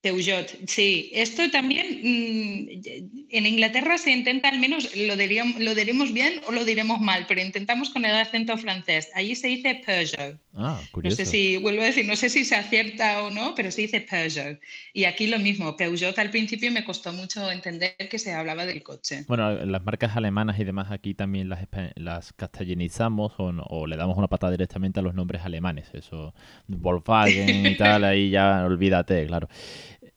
Peugeot, 0.03 0.67
sí. 0.67 1.09
Esto 1.13 1.49
también 1.49 2.01
mm, 2.03 3.27
en 3.29 3.45
Inglaterra 3.45 3.97
se 3.97 4.11
intenta 4.11 4.49
al 4.49 4.59
menos, 4.59 4.93
lo, 4.97 5.15
diríamos, 5.15 5.61
lo 5.61 5.73
diremos 5.73 6.11
bien 6.11 6.41
o 6.45 6.51
lo 6.51 6.65
diremos 6.65 6.99
mal, 6.99 7.25
pero 7.25 7.39
intentamos 7.39 7.89
con 7.89 8.03
el 8.03 8.13
acento 8.13 8.57
francés. 8.57 9.09
Allí 9.15 9.33
se 9.33 9.47
dice 9.47 9.81
Peugeot. 9.85 10.37
Ah, 10.55 10.81
curioso. 10.91 11.15
No 11.15 11.25
sé 11.25 11.31
si, 11.31 11.55
vuelvo 11.55 11.83
a 11.83 11.85
decir, 11.85 12.05
no 12.05 12.17
sé 12.17 12.29
si 12.29 12.43
se 12.43 12.53
acierta 12.53 13.23
o 13.23 13.31
no, 13.31 13.55
pero 13.55 13.71
se 13.71 13.83
dice 13.83 14.01
Peugeot. 14.01 14.59
Y 14.91 15.05
aquí 15.05 15.27
lo 15.27 15.39
mismo, 15.39 15.77
Peugeot 15.77 16.19
al 16.19 16.31
principio 16.31 16.69
me 16.69 16.83
costó 16.83 17.13
mucho 17.13 17.49
entender 17.49 17.95
que 18.09 18.19
se 18.19 18.33
hablaba 18.33 18.65
del 18.65 18.83
coche. 18.83 19.23
Bueno, 19.29 19.53
las 19.53 19.85
marcas 19.85 20.17
alemanas 20.17 20.59
y 20.59 20.65
demás 20.65 20.91
aquí 20.91 21.13
también 21.13 21.47
las, 21.47 21.65
las 21.95 22.33
castellanizamos 22.33 23.31
o, 23.37 23.53
o 23.69 23.87
le 23.87 23.95
damos 23.95 24.17
una 24.17 24.27
patada 24.27 24.51
directamente 24.51 24.99
a 24.99 25.03
los 25.03 25.13
nombres 25.13 25.43
alemanes. 25.43 25.87
Eso, 25.93 26.33
Volkswagen 26.67 27.67
y 27.67 27.77
tal, 27.77 28.03
ahí 28.03 28.31
ya 28.31 28.65
olvídate, 28.65 29.25
claro. 29.27 29.47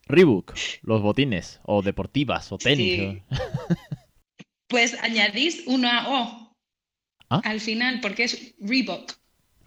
Reebok, 0.06 0.54
los 0.82 1.02
botines, 1.02 1.60
o 1.64 1.82
deportivas, 1.82 2.52
o 2.52 2.58
tenis. 2.58 3.22
pues 4.68 4.96
añadís 5.02 5.64
una 5.66 6.08
O 6.08 6.56
¿Ah? 7.28 7.40
al 7.44 7.60
final, 7.60 8.00
porque 8.00 8.24
es 8.24 8.54
Reebok. 8.60 9.12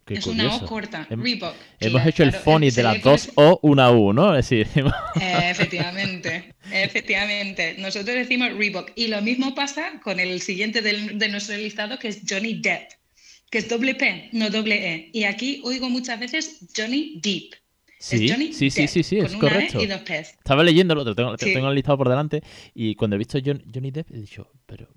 es 0.07 0.25
una 0.27 0.55
O 0.55 0.65
corta, 0.65 1.05
Reebok. 1.09 1.53
Hemos 1.81 2.05
hecho 2.05 2.23
el 2.23 2.31
phonics 2.31 2.75
de 2.75 2.83
las 2.83 3.01
dos 3.01 3.31
O, 3.35 3.59
una 3.63 3.91
U, 3.91 4.13
¿no? 4.13 4.35
Es 4.35 4.49
decir, 4.49 4.67
efectivamente, 5.21 6.55
efectivamente. 6.71 7.75
Nosotros 7.77 8.15
decimos 8.15 8.53
Reebok. 8.53 8.91
Y 8.95 9.07
lo 9.07 9.21
mismo 9.21 9.53
pasa 9.53 9.99
con 10.01 10.21
el 10.21 10.41
siguiente 10.41 10.81
de 10.81 11.29
nuestro 11.29 11.57
listado, 11.57 11.99
que 11.99 12.07
es 12.07 12.21
Johnny 12.27 12.61
Depp, 12.61 12.91
que 13.51 13.57
es 13.57 13.67
doble 13.67 13.95
P, 13.95 14.29
no 14.31 14.49
doble 14.49 14.93
E. 14.93 15.09
Y 15.11 15.25
aquí 15.25 15.61
oigo 15.65 15.89
muchas 15.89 16.17
veces 16.17 16.65
Johnny 16.75 17.19
Deep. 17.21 17.55
Sí, 17.99 18.29
sí, 18.53 18.71
sí, 18.71 18.87
sí, 18.87 19.03
sí, 19.03 19.17
es 19.17 19.35
correcto. 19.35 19.77
Estaba 19.79 20.63
leyéndolo, 20.63 21.03
lo 21.03 21.13
tengo, 21.13 21.35
tengo 21.35 21.71
listado 21.73 21.97
por 21.97 22.07
delante 22.07 22.41
y 22.73 22.95
cuando 22.95 23.15
he 23.15 23.19
visto 23.19 23.37
Johnny 23.43 23.91
Depp 23.91 24.09
he 24.11 24.21
dicho, 24.21 24.47
pero 24.65 24.87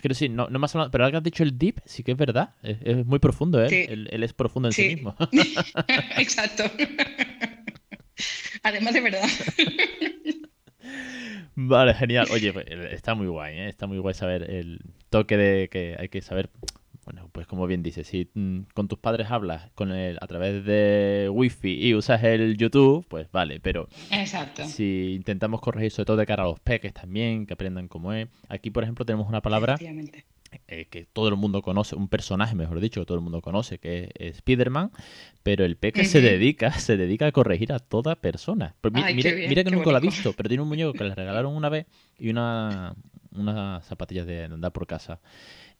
quiero 0.00 0.12
decir, 0.12 0.30
no, 0.30 0.48
no 0.48 0.60
me 0.60 0.68
pero 0.68 1.04
ahora 1.04 1.10
que 1.10 1.16
has 1.16 1.22
dicho 1.24 1.42
el 1.42 1.58
deep, 1.58 1.80
sí 1.84 2.04
que 2.04 2.12
es 2.12 2.16
verdad, 2.16 2.50
es, 2.62 3.04
muy 3.04 3.18
profundo, 3.18 3.64
¿eh? 3.64 3.86
Él, 3.88 4.22
es 4.22 4.32
profundo 4.32 4.68
en 4.68 4.72
sí, 4.72 4.94
mismo. 4.94 5.16
Exacto. 6.18 6.62
Además 8.62 8.94
de 8.94 9.00
verdad. 9.00 9.28
Vale, 11.56 11.94
genial. 11.94 12.28
Oye, 12.30 12.52
pues, 12.52 12.66
está 12.92 13.14
muy 13.14 13.26
guay, 13.26 13.58
¿eh? 13.58 13.68
Está 13.68 13.88
muy 13.88 13.98
guay 13.98 14.14
saber 14.14 14.48
el 14.50 14.80
toque 15.10 15.36
de 15.36 15.68
que 15.68 15.96
hay 15.98 16.08
que 16.08 16.22
saber 16.22 16.50
bueno, 17.06 17.30
pues 17.32 17.46
como 17.46 17.68
bien 17.68 17.84
dices, 17.84 18.08
si 18.08 18.28
mm, 18.34 18.62
con 18.74 18.88
tus 18.88 18.98
padres 18.98 19.30
hablas 19.30 19.70
con 19.76 19.92
el, 19.92 20.18
a 20.20 20.26
través 20.26 20.64
de 20.64 21.30
wifi 21.32 21.86
y 21.86 21.94
usas 21.94 22.22
el 22.24 22.56
YouTube, 22.56 23.06
pues 23.08 23.30
vale, 23.30 23.60
pero 23.60 23.88
Exacto. 24.10 24.64
si 24.64 25.14
intentamos 25.14 25.60
corregir 25.60 25.92
sobre 25.92 26.06
todo 26.06 26.16
de 26.16 26.26
cara 26.26 26.42
a 26.42 26.46
los 26.46 26.58
peques 26.58 26.92
también, 26.92 27.46
que 27.46 27.54
aprendan 27.54 27.86
cómo 27.86 28.12
es. 28.12 28.28
Aquí, 28.48 28.70
por 28.70 28.82
ejemplo, 28.82 29.04
tenemos 29.04 29.28
una 29.28 29.40
palabra 29.40 29.78
eh, 30.66 30.86
que 30.86 31.06
todo 31.12 31.28
el 31.28 31.36
mundo 31.36 31.62
conoce, 31.62 31.94
un 31.94 32.08
personaje, 32.08 32.56
mejor 32.56 32.80
dicho, 32.80 33.00
que 33.00 33.06
todo 33.06 33.18
el 33.18 33.22
mundo 33.22 33.40
conoce, 33.40 33.78
que 33.78 34.10
es 34.18 34.38
Spiderman, 34.38 34.90
pero 35.44 35.64
el 35.64 35.76
peque 35.76 36.04
se 36.04 36.20
dedica, 36.20 36.72
se 36.80 36.96
dedica 36.96 37.28
a 37.28 37.32
corregir 37.32 37.72
a 37.72 37.78
toda 37.78 38.16
persona. 38.16 38.74
Pues 38.80 38.92
mira, 38.92 39.06
que 39.14 39.70
nunca 39.70 39.92
lo 39.92 39.96
ha 39.96 40.00
visto, 40.00 40.32
pero 40.32 40.48
tiene 40.48 40.62
un 40.62 40.68
muñeco 40.68 40.92
que 40.92 41.04
le 41.04 41.14
regalaron 41.14 41.54
una 41.54 41.68
vez 41.68 41.86
y 42.18 42.30
una, 42.30 42.96
unas 43.30 43.86
zapatillas 43.86 44.26
de 44.26 44.44
andar 44.44 44.72
por 44.72 44.88
casa 44.88 45.20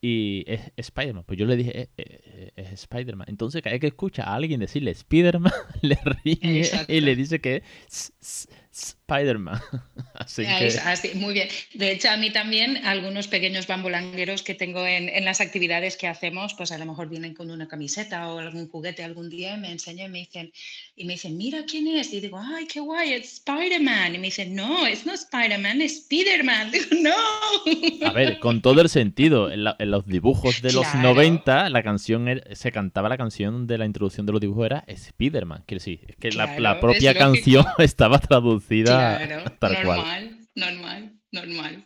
y 0.00 0.44
es 0.46 0.72
Spider-Man. 0.76 1.24
Pues 1.26 1.38
yo 1.38 1.46
le 1.46 1.56
dije, 1.56 1.80
eh, 1.80 1.88
eh, 1.96 2.52
es, 2.56 2.72
Spider-Man. 2.72 3.26
Entonces, 3.28 3.62
cada 3.62 3.74
vez 3.74 3.80
que 3.80 3.86
escucha 3.88 4.24
a 4.24 4.34
alguien 4.34 4.60
decirle 4.60 4.90
Spider-Man, 4.90 5.52
le 5.82 5.98
ríe 6.04 6.70
y 6.88 7.00
le 7.00 7.16
dice 7.16 7.40
que 7.40 7.62
es 7.88 8.48
Spider-Man. 8.76 9.60
así, 10.14 10.44
así, 10.44 11.12
muy 11.14 11.32
bien. 11.32 11.48
De 11.74 11.92
hecho, 11.92 12.10
a 12.10 12.16
mí 12.16 12.30
también, 12.30 12.84
algunos 12.84 13.26
pequeños 13.28 13.66
bambolangueros 13.66 14.42
que 14.42 14.54
tengo 14.54 14.86
en, 14.86 15.08
en, 15.08 15.24
las 15.24 15.40
actividades 15.40 15.96
que 15.96 16.06
hacemos, 16.06 16.54
pues 16.54 16.72
a 16.72 16.78
lo 16.78 16.84
mejor 16.84 17.08
vienen 17.08 17.32
con 17.32 17.50
una 17.50 17.68
camiseta 17.68 18.28
o 18.28 18.38
algún 18.38 18.68
juguete 18.68 19.02
algún 19.02 19.30
día 19.30 19.54
y 19.54 19.60
me 19.60 19.72
enseñan 19.72 20.08
y 20.08 20.12
me 20.12 20.18
dicen, 20.18 20.52
y 20.94 21.04
me 21.06 21.14
dicen, 21.14 21.36
mira 21.36 21.64
quién 21.66 21.88
es. 21.88 22.12
Y 22.12 22.20
digo, 22.20 22.38
ay, 22.38 22.66
qué 22.66 22.80
guay, 22.80 23.14
es 23.14 23.34
Spider-Man. 23.34 24.16
Y 24.16 24.18
me 24.18 24.26
dicen, 24.26 24.54
no, 24.54 24.86
es 24.86 25.06
no 25.06 25.14
Spider-Man, 25.14 25.80
es 25.80 25.92
Spider-Man. 26.00 26.70
Digo, 26.76 26.86
no. 27.00 28.06
A 28.06 28.12
ver, 28.12 28.38
con 28.40 28.60
todo 28.60 28.82
el 28.82 28.88
sentido, 28.88 29.50
en, 29.50 29.64
los 29.64 30.06
dibujos 30.06 30.60
de 30.60 30.72
los 30.72 30.94
90, 30.94 31.70
la 31.70 31.82
canción, 31.82 32.42
se 32.52 32.72
cantaba 32.72 33.08
la 33.08 33.16
canción 33.16 33.66
de 33.66 33.78
la 33.78 33.86
introducción 33.86 34.26
de 34.26 34.32
los 34.32 34.40
dibujos 34.40 34.66
era 34.66 34.84
Spider-Man. 34.86 35.64
Quiero 35.66 35.78
decir, 35.78 36.00
es 36.08 36.16
que 36.16 36.32
la, 36.32 36.58
la, 36.58 36.80
propia 36.80 37.14
canción 37.14 37.64
estaba 37.78 38.18
traducida 38.18 38.65
claro, 38.68 39.44
normal, 39.60 40.38
Normal, 40.54 41.20
normal. 41.32 41.84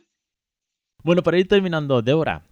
Bueno, 1.03 1.23
para 1.23 1.38
ir 1.38 1.49
terminando, 1.49 2.03
Débora, 2.03 2.45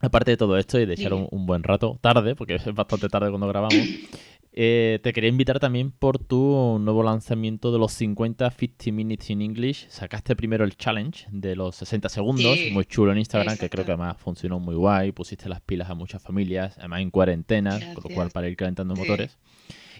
aparte 0.00 0.32
de 0.32 0.36
todo 0.36 0.56
esto 0.58 0.80
y 0.80 0.86
de 0.86 0.94
echar 0.94 1.12
un, 1.12 1.46
buen 1.46 1.62
rato, 1.62 1.98
tarde, 2.00 2.34
porque 2.34 2.56
es 2.56 2.74
bastante 2.74 3.08
tarde 3.08 3.28
cuando 3.28 3.46
grabamos, 3.46 3.74
eh, 4.52 4.98
te 5.02 5.12
quería 5.12 5.28
invitar 5.28 5.60
también 5.60 5.90
por 5.92 6.18
tu 6.18 6.78
nuevo 6.80 7.02
lanzamiento 7.02 7.70
de 7.70 7.78
los 7.78 7.92
50 7.92 8.50
50 8.50 8.92
Minutes 8.92 9.30
in 9.30 9.42
English. 9.42 9.86
Sacaste 9.88 10.34
primero 10.34 10.64
el 10.64 10.76
challenge 10.76 11.26
de 11.30 11.54
los 11.56 11.76
60 11.76 12.08
segundos, 12.08 12.58
muy 12.72 12.84
chulo 12.86 13.12
en 13.12 13.18
Instagram, 13.18 13.56
que 13.58 13.68
creo 13.68 13.84
que 13.84 13.92
además 13.92 14.16
funcionó 14.18 14.58
muy 14.58 14.74
guay. 14.74 15.12
Pusiste 15.12 15.48
las 15.48 15.60
pilas 15.60 15.90
a 15.90 15.94
muchas 15.94 16.22
familias, 16.22 16.78
además 16.78 17.02
en 17.02 17.10
cuarentena, 17.10 17.78
con 17.94 18.04
lo 18.08 18.14
cual 18.14 18.30
para 18.30 18.48
ir 18.48 18.56
calentando 18.56 18.94
motores. 18.94 19.38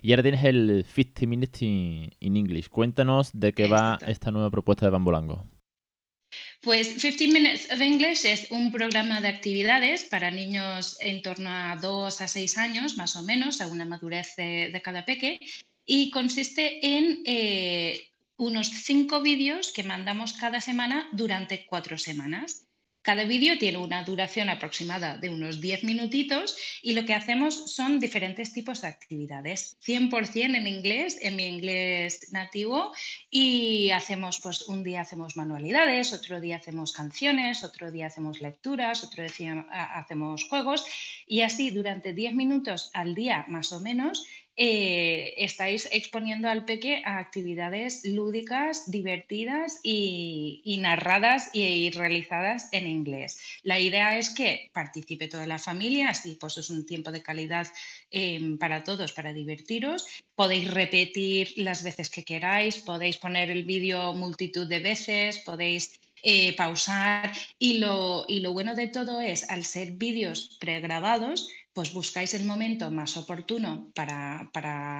Y 0.02 0.12
ahora 0.12 0.22
tienes 0.22 0.44
el 0.44 0.84
50 0.86 1.26
Minutes 1.26 1.62
in, 1.62 2.10
English. 2.20 2.68
Cuéntanos 2.68 3.30
de 3.32 3.52
qué 3.52 3.68
va 3.68 3.98
esta 4.06 4.30
nueva 4.30 4.50
propuesta 4.50 4.86
de 4.86 4.90
Bambolango. 4.90 5.46
Pues 6.62 7.00
50 7.00 7.24
Minutes 7.32 7.72
of 7.72 7.80
English 7.80 8.24
es 8.24 8.50
un 8.50 8.70
programa 8.70 9.20
de 9.20 9.28
actividades 9.28 10.04
para 10.04 10.30
niños 10.30 10.96
en 11.00 11.22
torno 11.22 11.50
a 11.50 11.76
2 11.76 12.20
a 12.20 12.28
6 12.28 12.58
años, 12.58 12.96
más 12.96 13.16
o 13.16 13.22
menos, 13.22 13.56
según 13.56 13.78
la 13.78 13.84
madurez 13.84 14.34
de, 14.36 14.80
cada 14.82 15.04
peque, 15.04 15.40
y 15.84 16.10
consiste 16.10 16.86
en 16.86 17.22
eh, 17.26 18.10
unos 18.36 18.68
cinco 18.68 19.20
vídeos 19.20 19.72
que 19.72 19.82
mandamos 19.82 20.32
cada 20.32 20.60
semana 20.60 21.08
durante 21.12 21.66
cuatro 21.66 21.98
semanas. 21.98 22.66
Cada 23.02 23.24
vídeo 23.24 23.56
tiene 23.56 23.78
una 23.78 24.04
duración 24.04 24.50
aproximada 24.50 25.16
de 25.16 25.30
unos 25.30 25.58
10 25.60 25.84
minutitos 25.84 26.56
y 26.82 26.92
lo 26.92 27.06
que 27.06 27.14
hacemos 27.14 27.72
son 27.72 27.98
diferentes 27.98 28.52
tipos 28.52 28.82
de 28.82 28.88
actividades. 28.88 29.78
100% 29.86 30.54
en 30.54 30.66
inglés, 30.66 31.16
en 31.22 31.34
mi 31.36 31.46
inglés 31.46 32.30
nativo 32.30 32.92
y 33.30 33.90
hacemos, 33.90 34.38
pues 34.42 34.68
un 34.68 34.84
día 34.84 35.00
hacemos 35.00 35.34
manualidades, 35.34 36.12
otro 36.12 36.42
día 36.42 36.56
hacemos 36.56 36.92
canciones, 36.92 37.64
otro 37.64 37.90
día 37.90 38.06
hacemos 38.06 38.42
lecturas, 38.42 39.02
otro 39.02 39.24
día 39.24 39.66
hacemos 39.70 40.44
juegos 40.44 40.84
y 41.26 41.40
así 41.40 41.70
durante 41.70 42.12
10 42.12 42.34
minutos 42.34 42.90
al 42.92 43.14
día 43.14 43.46
más 43.48 43.72
o 43.72 43.80
menos 43.80 44.26
eh, 44.62 45.32
estáis 45.38 45.88
exponiendo 45.90 46.46
al 46.46 46.66
peque 46.66 47.02
a 47.06 47.16
actividades 47.16 48.04
lúdicas, 48.04 48.90
divertidas 48.90 49.80
y, 49.82 50.76
narradas 50.82 51.48
y, 51.54 51.88
realizadas 51.92 52.68
en 52.72 52.86
inglés. 52.86 53.40
La 53.62 53.80
idea 53.80 54.18
es 54.18 54.28
que 54.28 54.68
participe 54.74 55.28
toda 55.28 55.46
la 55.46 55.58
familia, 55.58 56.10
así 56.10 56.36
pues 56.38 56.58
es 56.58 56.68
un 56.68 56.84
tiempo 56.84 57.10
de 57.10 57.22
calidad 57.22 57.68
em, 58.10 58.58
para 58.58 58.84
todos, 58.84 59.14
para 59.14 59.32
divertiros. 59.32 60.06
Podéis 60.34 60.70
repetir 60.70 61.54
las 61.56 61.82
veces 61.82 62.10
que 62.10 62.22
queráis, 62.22 62.76
podéis 62.80 63.16
poner 63.16 63.50
el 63.50 63.64
vídeo 63.64 64.12
multitud 64.12 64.68
de 64.68 64.80
veces, 64.80 65.38
podéis 65.38 65.98
eh, 66.22 66.54
pausar 66.54 67.32
y 67.58 67.78
lo, 67.78 68.26
y 68.28 68.40
lo 68.40 68.52
bueno 68.52 68.74
de 68.74 68.88
todo 68.88 69.22
es, 69.22 69.48
al 69.48 69.64
ser 69.64 69.92
vídeos 69.92 70.58
pregrabados, 70.60 71.48
pues 71.72 71.92
buscáis 71.92 72.34
el 72.34 72.44
momento 72.44 72.90
más 72.90 73.16
oportuno 73.16 73.90
para, 73.94 74.48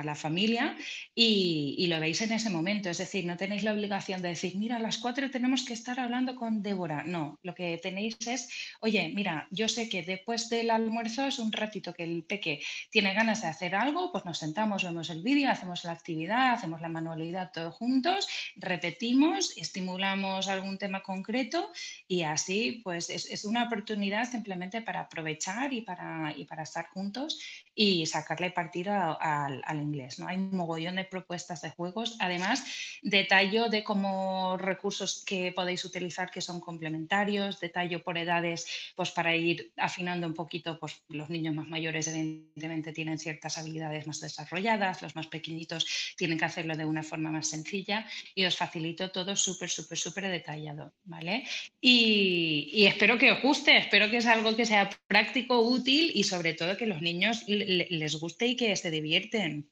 la 0.04 0.14
familia 0.14 0.76
y, 1.14 1.86
lo 1.88 1.98
veis 1.98 2.20
en 2.20 2.32
ese 2.32 2.50
momento. 2.50 2.88
Es 2.88 2.98
decir, 2.98 3.24
no 3.24 3.36
tenéis 3.36 3.64
la 3.64 3.72
obligación 3.72 4.22
de 4.22 4.28
decir, 4.28 4.56
mira, 4.56 4.76
a 4.76 4.78
las 4.78 4.98
cuatro 4.98 5.30
tenemos 5.30 5.64
que 5.64 5.72
estar 5.72 5.98
hablando 5.98 6.36
con 6.36 6.62
Débora. 6.62 7.02
No, 7.04 7.38
lo 7.42 7.54
que 7.54 7.78
tenéis 7.78 8.16
es, 8.26 8.48
oye, 8.80 9.10
mira, 9.14 9.48
yo 9.50 9.68
sé 9.68 9.88
que 9.88 10.02
después 10.02 10.48
del 10.48 10.70
almuerzo 10.70 11.26
es 11.26 11.38
un 11.40 11.50
ratito 11.50 11.92
que 11.92 12.04
el 12.04 12.22
peque 12.24 12.62
tiene 12.90 13.14
ganas 13.14 13.42
de 13.42 13.48
hacer 13.48 13.74
algo, 13.74 14.12
pues 14.12 14.24
nos 14.24 14.38
sentamos, 14.38 14.84
vemos 14.84 15.10
el 15.10 15.22
vídeo, 15.22 15.50
hacemos 15.50 15.84
la 15.84 15.92
actividad, 15.92 16.52
hacemos 16.52 16.80
la 16.80 16.88
manualidad 16.88 17.50
todos 17.52 17.74
juntos, 17.74 18.28
repetimos, 18.56 19.56
estimulamos 19.56 20.48
algún 20.48 20.78
tema 20.78 21.02
concreto 21.02 21.70
y 22.06 22.22
así, 22.22 22.80
pues 22.84 23.10
es, 23.10 23.44
una 23.44 23.64
oportunidad 23.64 24.30
simplemente 24.30 24.82
para 24.82 25.00
aprovechar 25.00 25.72
y 25.72 25.80
para, 25.80 26.32
y 26.36 26.44
para 26.44 26.59
estar 26.62 26.88
juntos 26.88 27.38
y 27.74 28.04
sacarle 28.06 28.50
partido 28.50 28.92
al, 28.92 29.62
inglés. 29.80 30.18
¿no? 30.18 30.28
Hay 30.28 30.36
un 30.36 30.54
mogollón 30.56 30.96
de 30.96 31.04
propuestas 31.04 31.62
de 31.62 31.70
juegos. 31.70 32.16
Además, 32.18 32.62
detallo 33.02 33.68
de 33.68 33.82
cómo 33.82 34.56
recursos 34.58 35.24
que 35.24 35.52
podéis 35.52 35.84
utilizar 35.84 36.30
que 36.30 36.40
son 36.40 36.60
complementarios, 36.60 37.60
detallo 37.60 38.02
por 38.02 38.18
edades, 38.18 38.66
pues 38.94 39.10
para 39.10 39.34
ir 39.34 39.72
afinando 39.76 40.26
un 40.26 40.34
poquito, 40.34 40.78
pues 40.78 41.02
los 41.08 41.30
niños 41.30 41.54
más 41.54 41.68
mayores 41.68 42.08
evidentemente 42.08 42.92
tienen 42.92 43.18
ciertas 43.18 43.56
habilidades 43.56 44.06
más 44.06 44.20
desarrolladas, 44.20 45.00
los 45.00 45.16
más 45.16 45.28
pequeñitos 45.28 46.14
tienen 46.16 46.38
que 46.38 46.44
hacerlo 46.44 46.76
de 46.76 46.84
una 46.84 47.02
forma 47.02 47.30
más 47.30 47.48
sencilla 47.48 48.06
y 48.34 48.44
os 48.44 48.56
facilito 48.56 49.10
todo 49.10 49.36
súper, 49.36 49.70
súper, 49.70 49.96
súper 49.96 50.28
detallado, 50.28 50.92
¿vale? 51.04 51.44
Y, 51.80 52.70
y 52.72 52.86
espero 52.86 53.16
que 53.16 53.32
os 53.32 53.42
guste, 53.42 53.78
espero 53.78 54.10
que 54.10 54.18
es 54.18 54.26
algo 54.26 54.54
que 54.54 54.66
sea 54.66 54.90
práctico, 55.06 55.60
útil 55.60 56.10
y 56.14 56.24
sobre 56.24 56.49
todo 56.54 56.76
que 56.76 56.86
los 56.86 57.02
niños 57.02 57.44
les 57.46 58.16
guste 58.16 58.46
y 58.46 58.56
que 58.56 58.74
se 58.76 58.90
divierten. 58.90 59.70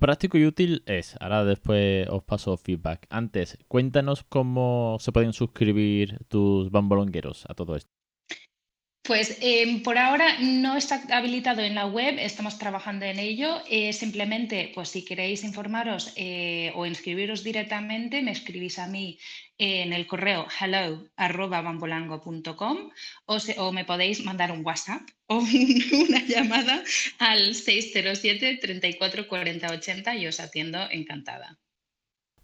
Práctico 0.00 0.38
y 0.38 0.46
útil 0.46 0.82
es. 0.86 1.14
Ahora 1.20 1.44
después 1.44 2.08
os 2.08 2.24
paso 2.24 2.56
feedback. 2.56 3.06
Antes, 3.10 3.58
cuéntanos 3.68 4.24
cómo 4.24 4.96
se 4.98 5.12
pueden 5.12 5.32
suscribir 5.32 6.18
tus 6.28 6.70
bambolongueros 6.70 7.44
a 7.48 7.54
todo 7.54 7.76
esto. 7.76 7.90
Pues 9.04 9.36
em, 9.42 9.82
por 9.82 9.98
ahora 9.98 10.38
no 10.40 10.78
está 10.78 11.02
habilitado 11.10 11.60
en 11.60 11.74
la 11.74 11.84
web, 11.86 12.16
estamos 12.18 12.58
trabajando 12.58 13.04
en 13.04 13.18
ello. 13.18 13.60
Eh, 13.68 13.92
simplemente, 13.92 14.72
pues 14.74 14.88
si 14.88 15.04
queréis 15.04 15.44
informaros 15.44 16.14
eh, 16.16 16.72
o 16.74 16.86
inscribiros 16.86 17.44
directamente, 17.44 18.22
me 18.22 18.32
escribís 18.32 18.78
a 18.78 18.86
mí 18.86 19.18
en 19.58 19.92
el 19.92 20.06
correo 20.06 20.46
hello.bambolango.com 20.58 22.90
o, 23.26 23.38
o 23.58 23.72
me 23.72 23.84
podéis 23.84 24.24
mandar 24.24 24.50
un 24.50 24.64
WhatsApp 24.64 25.02
o 25.26 25.36
una 25.36 26.24
llamada 26.26 26.82
al 27.18 27.54
607 27.54 28.56
34 28.56 29.28
40 29.28 29.70
80 29.70 30.16
y 30.16 30.28
os 30.28 30.40
atiendo 30.40 30.78
encantada. 30.90 31.58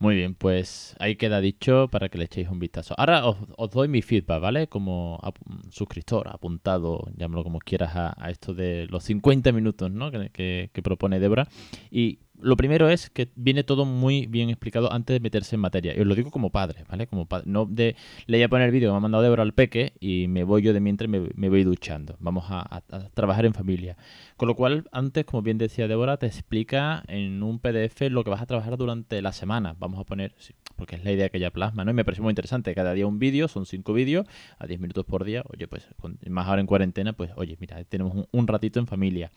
Muy 0.01 0.15
bien, 0.15 0.35
pues 0.35 0.97
ahí 0.99 1.17
queda 1.17 1.43
dicho 1.43 1.89
para 1.89 2.09
que 2.09 2.17
le 2.17 2.25
echéis 2.25 2.49
un 2.49 2.59
vistazo. 2.59 2.95
Ahora 2.97 3.27
os, 3.27 3.71
doy 3.71 3.87
mi 3.87 4.01
feedback, 4.01 4.41
¿vale? 4.41 4.67
Como 4.67 5.21
suscriptor, 5.69 6.27
apuntado, 6.29 7.07
llámalo 7.19 7.45
como 7.45 7.59
quieras, 7.59 7.93
a, 7.95 8.31
esto 8.31 8.55
de 8.55 8.87
los 8.87 9.05
50 9.05 9.53
minutos, 9.53 9.91
¿no? 9.91 10.11
Que, 10.11 10.71
que 10.73 10.83
propone 10.83 11.21
Débora. 11.21 11.49
Y 11.91 12.21
lo 12.43 12.57
primero 12.57 12.89
es 12.89 13.11
que 13.11 13.29
viene 13.35 13.65
todo 13.65 13.85
muy 13.85 14.27
bien 14.27 14.51
explicado 14.51 14.93
antes 14.93 15.15
de 15.15 15.21
meterse 15.21 15.57
en 15.57 15.61
materia. 15.61 15.97
Y 15.97 16.01
os 16.01 16.07
lo 16.07 16.15
digo 16.15 16.31
como 16.31 16.51
padre, 16.51 16.85
¿vale? 16.89 17.07
Como 17.07 17.27
padre. 17.27 17.45
No 17.47 17.67
de 17.67 17.97
le 18.27 18.39
voy 18.39 18.43
a 18.43 18.49
poner 18.49 18.67
el 18.67 18.73
vídeo 18.73 18.89
que 18.89 18.93
me 18.93 18.97
ha 18.99 19.01
mandado 19.01 19.23
Débora 19.23 19.43
al 19.43 19.55
peque 19.55 19.93
y 20.01 20.27
me 20.29 20.45
voy 20.45 20.63
yo 20.63 20.73
de 20.73 20.81
mientras 20.81 21.09
me, 21.09 21.49
voy 21.49 21.65
duchando. 21.65 22.17
Vamos 22.21 22.47
a, 22.49 22.83
trabajar 23.15 23.47
en 23.47 23.55
familia. 23.55 23.97
Con 24.37 24.49
lo 24.49 24.55
cual, 24.55 24.89
antes, 24.93 25.25
como 25.25 25.43
bien 25.43 25.59
decía 25.59 25.89
Débora, 25.89 26.17
te 26.17 26.27
explica 26.27 27.03
en 27.09 27.43
un 27.43 27.59
PDF 27.59 28.03
lo 28.11 28.25
que 28.25 28.31
vas 28.31 28.43
a 28.43 28.47
trabajar 28.47 28.77
durante 28.77 29.21
la 29.23 29.33
semana. 29.33 29.77
Vamos 29.79 30.01
a 30.01 30.05
poner, 30.05 30.35
porque 30.77 30.97
es 30.97 31.05
la 31.05 31.13
idea 31.13 31.29
que 31.29 31.39
ella 31.39 31.51
plasma, 31.51 31.85
¿no? 31.85 31.91
Y 31.91 31.95
me 31.95 32.05
parece 32.05 32.23
muy 32.23 32.31
interesante. 32.31 32.75
Cada 32.75 32.95
día 32.95 33.07
un 33.07 33.19
vídeo, 33.19 33.49
son 33.49 33.67
cinco 33.67 33.93
vídeos, 33.93 34.27
a 34.59 34.67
10 34.67 34.81
minutos 34.81 35.05
por 35.05 35.25
día. 35.25 35.43
Oye, 35.53 35.69
pues 35.69 35.89
más 36.29 36.47
ahora 36.49 36.61
en 36.61 36.67
cuarentena, 36.67 37.13
pues 37.13 37.31
oye, 37.37 37.57
mira, 37.61 37.83
tenemos 37.85 38.27
un 38.31 38.47
ratito 38.47 38.81
en 38.81 38.87
familia. 38.87 39.31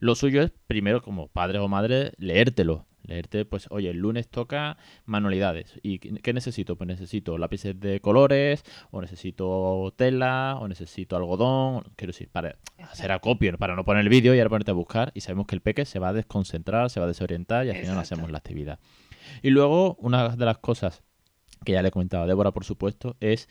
Lo 0.00 0.14
suyo 0.14 0.42
es, 0.42 0.50
primero, 0.66 1.02
como 1.02 1.28
padre 1.28 1.58
o 1.58 1.68
madre, 1.68 2.12
leértelo. 2.18 2.86
Leerte, 3.02 3.44
pues, 3.44 3.66
oye, 3.70 3.90
el 3.90 3.98
lunes 3.98 4.28
toca 4.28 4.76
manualidades. 5.04 5.80
¿Y 5.82 5.98
qué 5.98 6.32
necesito? 6.32 6.76
Pues 6.76 6.86
necesito 6.86 7.38
lápices 7.38 7.78
de 7.80 8.00
colores, 8.00 8.62
o 8.90 9.00
necesito 9.00 9.92
tela, 9.96 10.56
o 10.60 10.68
necesito 10.68 11.16
algodón. 11.16 11.84
Quiero 11.96 12.12
decir, 12.12 12.28
para 12.30 12.56
hacer 12.90 13.10
acopio, 13.12 13.56
para 13.58 13.74
no 13.74 13.84
poner 13.84 14.02
el 14.02 14.08
vídeo 14.10 14.34
y 14.34 14.38
ahora 14.38 14.50
ponerte 14.50 14.70
a 14.70 14.74
buscar. 14.74 15.12
Y 15.14 15.20
sabemos 15.20 15.46
que 15.46 15.54
el 15.54 15.60
peque 15.60 15.84
se 15.84 15.98
va 15.98 16.08
a 16.08 16.12
desconcentrar, 16.12 16.90
se 16.90 17.00
va 17.00 17.06
a 17.06 17.08
desorientar 17.08 17.66
y 17.66 17.70
al 17.70 17.76
final 17.76 17.94
no 17.94 18.00
hacemos 18.00 18.30
la 18.30 18.38
actividad. 18.38 18.78
Y 19.42 19.50
luego, 19.50 19.96
una 19.96 20.28
de 20.28 20.44
las 20.44 20.58
cosas 20.58 21.02
que 21.64 21.72
ya 21.72 21.82
le 21.82 21.88
he 21.88 21.92
comentado 21.92 22.24
a 22.24 22.26
Débora, 22.26 22.52
por 22.52 22.64
supuesto, 22.64 23.16
es 23.20 23.48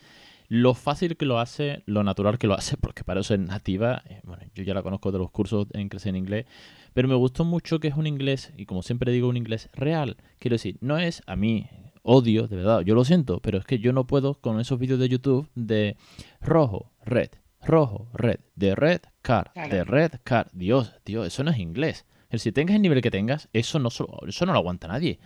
lo 0.50 0.74
fácil 0.74 1.16
que 1.16 1.26
lo 1.26 1.38
hace, 1.38 1.84
lo 1.86 2.02
natural 2.02 2.36
que 2.36 2.48
lo 2.48 2.54
hace, 2.54 2.76
porque 2.80 3.04
para 3.04 3.20
eso 3.20 3.32
es 3.32 3.40
nativa. 3.40 4.02
Eh, 4.06 4.20
bueno, 4.24 4.42
yo 4.54 4.64
ya 4.64 4.74
la 4.74 4.82
conozco 4.82 5.12
de 5.12 5.18
los 5.18 5.30
cursos 5.30 5.68
en 5.72 5.88
Crecer 5.88 6.10
en 6.10 6.16
Inglés, 6.16 6.46
pero 6.92 7.08
me 7.08 7.14
gustó 7.14 7.44
mucho 7.44 7.78
que 7.78 7.88
es 7.88 7.94
un 7.94 8.06
inglés, 8.06 8.52
y 8.56 8.66
como 8.66 8.82
siempre 8.82 9.12
digo, 9.12 9.28
un 9.28 9.36
inglés 9.36 9.70
real. 9.72 10.16
Quiero 10.40 10.56
decir, 10.56 10.76
no 10.80 10.98
es 10.98 11.22
a 11.26 11.36
mí 11.36 11.68
odio, 12.02 12.48
de 12.48 12.56
verdad, 12.56 12.80
yo 12.80 12.94
lo 12.94 13.04
siento, 13.04 13.40
pero 13.40 13.58
es 13.58 13.64
que 13.64 13.78
yo 13.78 13.92
no 13.92 14.06
puedo 14.06 14.34
con 14.34 14.58
esos 14.58 14.78
vídeos 14.78 14.98
de 14.98 15.08
YouTube 15.08 15.48
de 15.54 15.96
rojo, 16.40 16.90
red, 17.04 17.30
rojo, 17.62 18.08
red, 18.12 18.40
de 18.56 18.74
red, 18.74 19.00
car, 19.22 19.52
de 19.54 19.84
red, 19.84 20.12
car. 20.24 20.50
Dios, 20.52 20.94
Dios, 21.04 21.28
eso 21.28 21.44
no 21.44 21.52
es 21.52 21.58
inglés. 21.58 22.06
Si 22.32 22.50
tengas 22.50 22.74
el 22.74 22.82
nivel 22.82 23.02
que 23.02 23.10
tengas, 23.10 23.48
eso 23.52 23.78
no, 23.78 23.88
eso 24.26 24.46
no 24.46 24.52
lo 24.52 24.58
aguanta 24.58 24.88
nadie. 24.88 25.20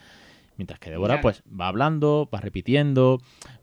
Mientras 0.57 0.79
que 0.79 0.91
Débora 0.91 1.21
pues 1.21 1.43
va 1.49 1.69
hablando, 1.69 2.29
va 2.33 2.41
repitiendo, 2.41 3.21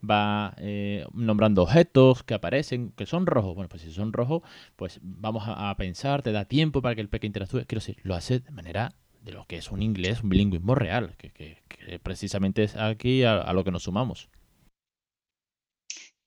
va 0.08 0.54
eh, 0.58 1.06
nombrando 1.14 1.62
objetos 1.62 2.22
que 2.22 2.34
aparecen, 2.34 2.92
que 2.92 3.06
son 3.06 3.26
rojos. 3.26 3.54
Bueno, 3.54 3.68
pues 3.68 3.82
si 3.82 3.92
son 3.92 4.12
rojos, 4.12 4.42
pues 4.76 5.00
vamos 5.02 5.44
a, 5.46 5.74
pensar, 5.76 6.22
te 6.22 6.32
da 6.32 6.44
tiempo 6.44 6.82
para 6.82 6.94
que 6.94 7.00
el 7.00 7.08
peque 7.08 7.26
interactúe. 7.26 7.64
Quiero 7.66 7.80
decir, 7.80 7.96
lo 8.02 8.14
hace 8.14 8.40
de 8.40 8.50
manera 8.50 8.94
de 9.22 9.32
lo 9.32 9.46
que 9.46 9.56
es 9.56 9.70
un 9.70 9.82
inglés, 9.82 10.22
un 10.22 10.28
bilingüismo 10.28 10.74
real, 10.74 11.16
que, 11.16 11.62
precisamente 12.02 12.64
es 12.64 12.76
aquí 12.76 13.24
a, 13.24 13.52
lo 13.52 13.64
que 13.64 13.70
nos 13.70 13.84
sumamos. 13.84 14.28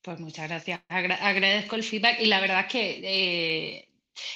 Pues 0.02 0.20
muchas 0.20 0.48
gracias. 0.48 0.82
agradezco 0.88 1.76
el 1.76 1.84
feedback 1.84 2.20
y 2.22 2.26
la 2.28 2.40
verdad 2.40 2.62
es 2.62 2.72
que 2.72 3.00
eh, 3.04 3.90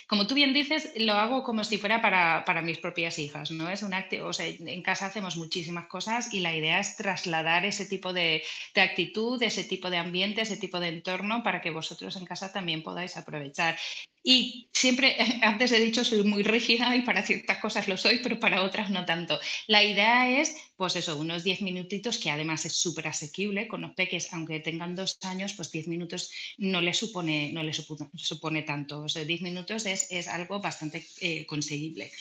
como 0.08 0.28
tú 0.28 0.36
bien 0.36 0.54
dices, 0.54 0.92
lo 0.98 1.13
hago 1.13 1.44
como 1.44 1.63
si 1.63 1.78
fuera 1.78 2.02
para, 2.02 2.62
mis 2.62 2.78
propias 2.78 3.20
hijas, 3.20 3.52
¿no? 3.52 3.70
Es 3.70 3.84
un 3.84 3.94
o 3.94 4.34
sea, 4.34 4.48
en 4.48 4.82
casa 4.82 5.08
hacemos 5.08 5.38
muchísimas 5.38 5.88
cosas 5.88 6.34
y 6.34 6.39
la 6.39 6.56
idea 6.56 6.80
es 6.80 6.96
trasladar 6.96 7.65
ese 7.65 7.86
tipo 7.86 8.13
de, 8.13 8.44
de, 8.74 8.82
actitud, 8.82 9.42
ese 9.42 9.63
tipo 9.63 9.89
de 9.89 9.98
ambiente, 9.98 10.42
ese 10.42 10.58
tipo 10.58 10.80
de 10.80 10.89
entorno 10.89 11.44
para 11.44 11.62
que 11.62 11.72
vosotros 11.72 12.15
en 12.15 12.26
casa 12.26 12.52
también 12.52 12.84
podáis 12.84 13.18
aprovechar. 13.18 13.78
Y 14.24 14.70
siempre, 14.74 15.15
antes 15.42 15.72
he 15.72 15.80
dicho, 15.80 16.04
soy 16.04 16.24
muy 16.24 16.44
rígida 16.44 16.96
y 16.96 17.02
para 17.02 17.24
ciertas 17.24 17.58
cosas 17.58 17.88
lo 17.88 17.98
soy, 17.98 18.20
pero 18.20 18.39
para 18.39 18.63
otras 18.63 18.89
no 18.89 19.06
tanto. 19.06 19.39
La 19.68 19.84
idea 19.84 20.30
es, 20.30 20.56
pues 20.80 20.96
eso, 20.96 21.18
unos 21.18 21.44
10 21.44 21.62
minutitos, 21.62 22.18
que 22.18 22.32
además 22.32 22.65
es 22.65 22.72
súper 22.78 23.10
asequible 23.10 23.68
con 23.68 23.82
los 23.82 23.92
peques, 23.96 24.32
aunque 24.32 24.62
tengan 24.62 24.96
dos 24.96 25.18
años, 25.24 25.52
pues 25.52 25.74
10 25.74 25.89
minutos 25.89 26.32
no 26.58 26.80
les 26.80 26.98
supone, 26.98 27.52
no 27.52 27.63
les 27.63 27.86
supone, 28.15 28.62
tanto. 28.62 29.02
O 29.02 29.10
sea, 29.10 29.26
10 29.26 29.42
minutos 29.42 29.86
es, 29.86 30.10
es 30.10 30.30
algo 30.30 30.62
bastante 30.62 31.06
eh, 31.20 31.46
conseguible. 31.46 32.13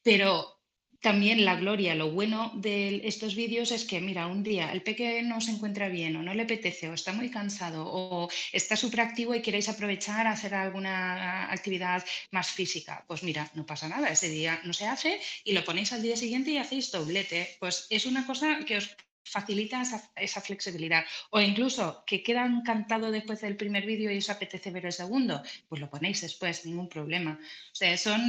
Pero 0.00 0.60
también 1.04 1.44
la 1.44 1.56
gloria, 1.56 1.94
lo 1.94 2.10
bueno 2.10 2.50
de 2.54 3.02
estos 3.04 3.34
vídeos 3.34 3.72
es 3.72 3.84
que, 3.84 4.00
mira, 4.00 4.26
un 4.26 4.42
día 4.42 4.72
el 4.72 4.82
peque 4.82 5.20
no 5.22 5.38
se 5.42 5.50
encuentra 5.50 5.90
bien 5.90 6.16
o 6.16 6.22
no 6.22 6.32
le 6.32 6.44
apetece 6.44 6.88
o 6.88 6.94
está 6.94 7.12
muy 7.12 7.28
cansado 7.30 7.84
o 7.86 8.30
está 8.52 8.74
superactivo 8.74 9.34
y 9.34 9.42
queréis 9.42 9.68
aprovechar 9.68 10.26
a 10.26 10.32
hacer 10.32 10.54
alguna 10.54 11.52
actividad 11.52 12.02
más 12.30 12.48
física. 12.50 13.04
Pues 13.06 13.22
mira, 13.22 13.50
no 13.52 13.66
pasa 13.66 13.86
nada, 13.86 14.08
ese 14.08 14.30
día 14.30 14.58
no 14.64 14.72
se 14.72 14.86
hace 14.86 15.20
y 15.44 15.52
lo 15.52 15.62
ponéis 15.62 15.92
al 15.92 16.00
día 16.00 16.16
siguiente 16.16 16.52
y 16.52 16.56
hacéis 16.56 16.90
doblete. 16.90 17.54
Pues 17.60 17.86
es 17.90 18.06
una 18.06 18.26
cosa 18.26 18.60
que 18.66 18.78
os 18.78 18.96
facilita 19.24 19.82
esa, 20.16 20.40
flexibilidad. 20.40 21.04
O 21.30 21.40
incluso 21.40 22.04
que 22.06 22.22
queda 22.22 22.44
encantado 22.46 23.10
después 23.10 23.40
del 23.40 23.56
primer 23.56 23.86
vídeo 23.86 24.10
y 24.10 24.18
os 24.18 24.30
apetece 24.30 24.70
ver 24.70 24.86
el 24.86 24.92
segundo, 24.92 25.42
pues 25.68 25.80
lo 25.80 25.90
ponéis 25.90 26.20
después, 26.20 26.64
ningún 26.66 26.88
problema. 26.88 27.38
O 27.72 27.74
sea, 27.74 27.96
son, 27.96 28.20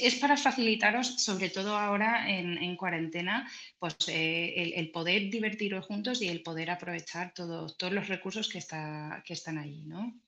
es 0.00 0.14
para 0.16 0.36
facilitaros, 0.36 1.22
sobre 1.22 1.50
todo 1.50 1.76
ahora 1.76 2.30
en, 2.30 2.76
cuarentena, 2.76 3.48
pues 3.78 3.96
eh, 4.08 4.72
el, 4.76 4.90
poder 4.90 5.30
divertiros 5.30 5.86
juntos 5.86 6.22
y 6.22 6.28
el 6.28 6.42
poder 6.42 6.70
aprovechar 6.70 7.32
todos 7.34 7.76
los 7.80 8.08
recursos 8.08 8.48
que, 8.48 8.58
está, 8.58 9.22
que 9.26 9.34
están 9.34 9.58
ahí, 9.58 9.82
¿no? 9.84 10.23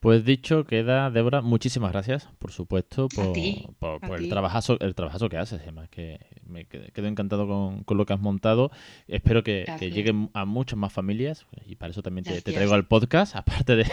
Pues 0.00 0.24
dicho 0.24 0.64
queda, 0.64 1.10
Débora, 1.10 1.40
muchísimas 1.40 1.90
gracias, 1.90 2.28
por 2.38 2.52
supuesto, 2.52 3.08
por, 3.08 4.20
el, 4.20 4.28
trabajazo, 4.28 4.78
el 4.80 4.94
trabajazo 4.94 5.28
que 5.28 5.38
haces. 5.38 5.60
Además, 5.62 5.88
que 5.88 6.20
me 6.46 6.66
quedo 6.66 7.06
encantado 7.06 7.46
con, 7.84 7.96
lo 7.96 8.06
que 8.06 8.12
has 8.12 8.20
montado. 8.20 8.70
Espero 9.08 9.42
que, 9.42 9.64
lleguen 9.80 10.30
a 10.34 10.44
muchas 10.44 10.78
más 10.78 10.92
familias 10.92 11.46
y 11.66 11.76
para 11.76 11.90
eso 11.90 12.02
también 12.02 12.24
te, 12.24 12.40
traigo 12.42 12.74
al 12.74 12.86
podcast, 12.86 13.34
aparte 13.36 13.76
de, 13.76 13.86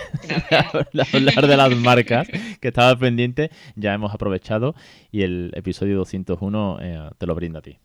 hablar 1.13 1.48
de 1.48 1.58
las 1.58 1.76
marcas 1.78 2.28
que 2.60 2.68
estaba 2.68 2.96
pendiente, 2.98 3.50
ya 3.76 3.94
hemos 3.94 4.13
aprovechado 4.13 4.76
y 5.12 5.22
el 5.22 5.52
episodio 5.56 5.98
201 5.98 6.78
eh, 6.82 7.10
te 7.18 7.26
lo 7.26 7.34
brinda 7.36 7.60
a 7.60 7.62
ti. 7.62 7.78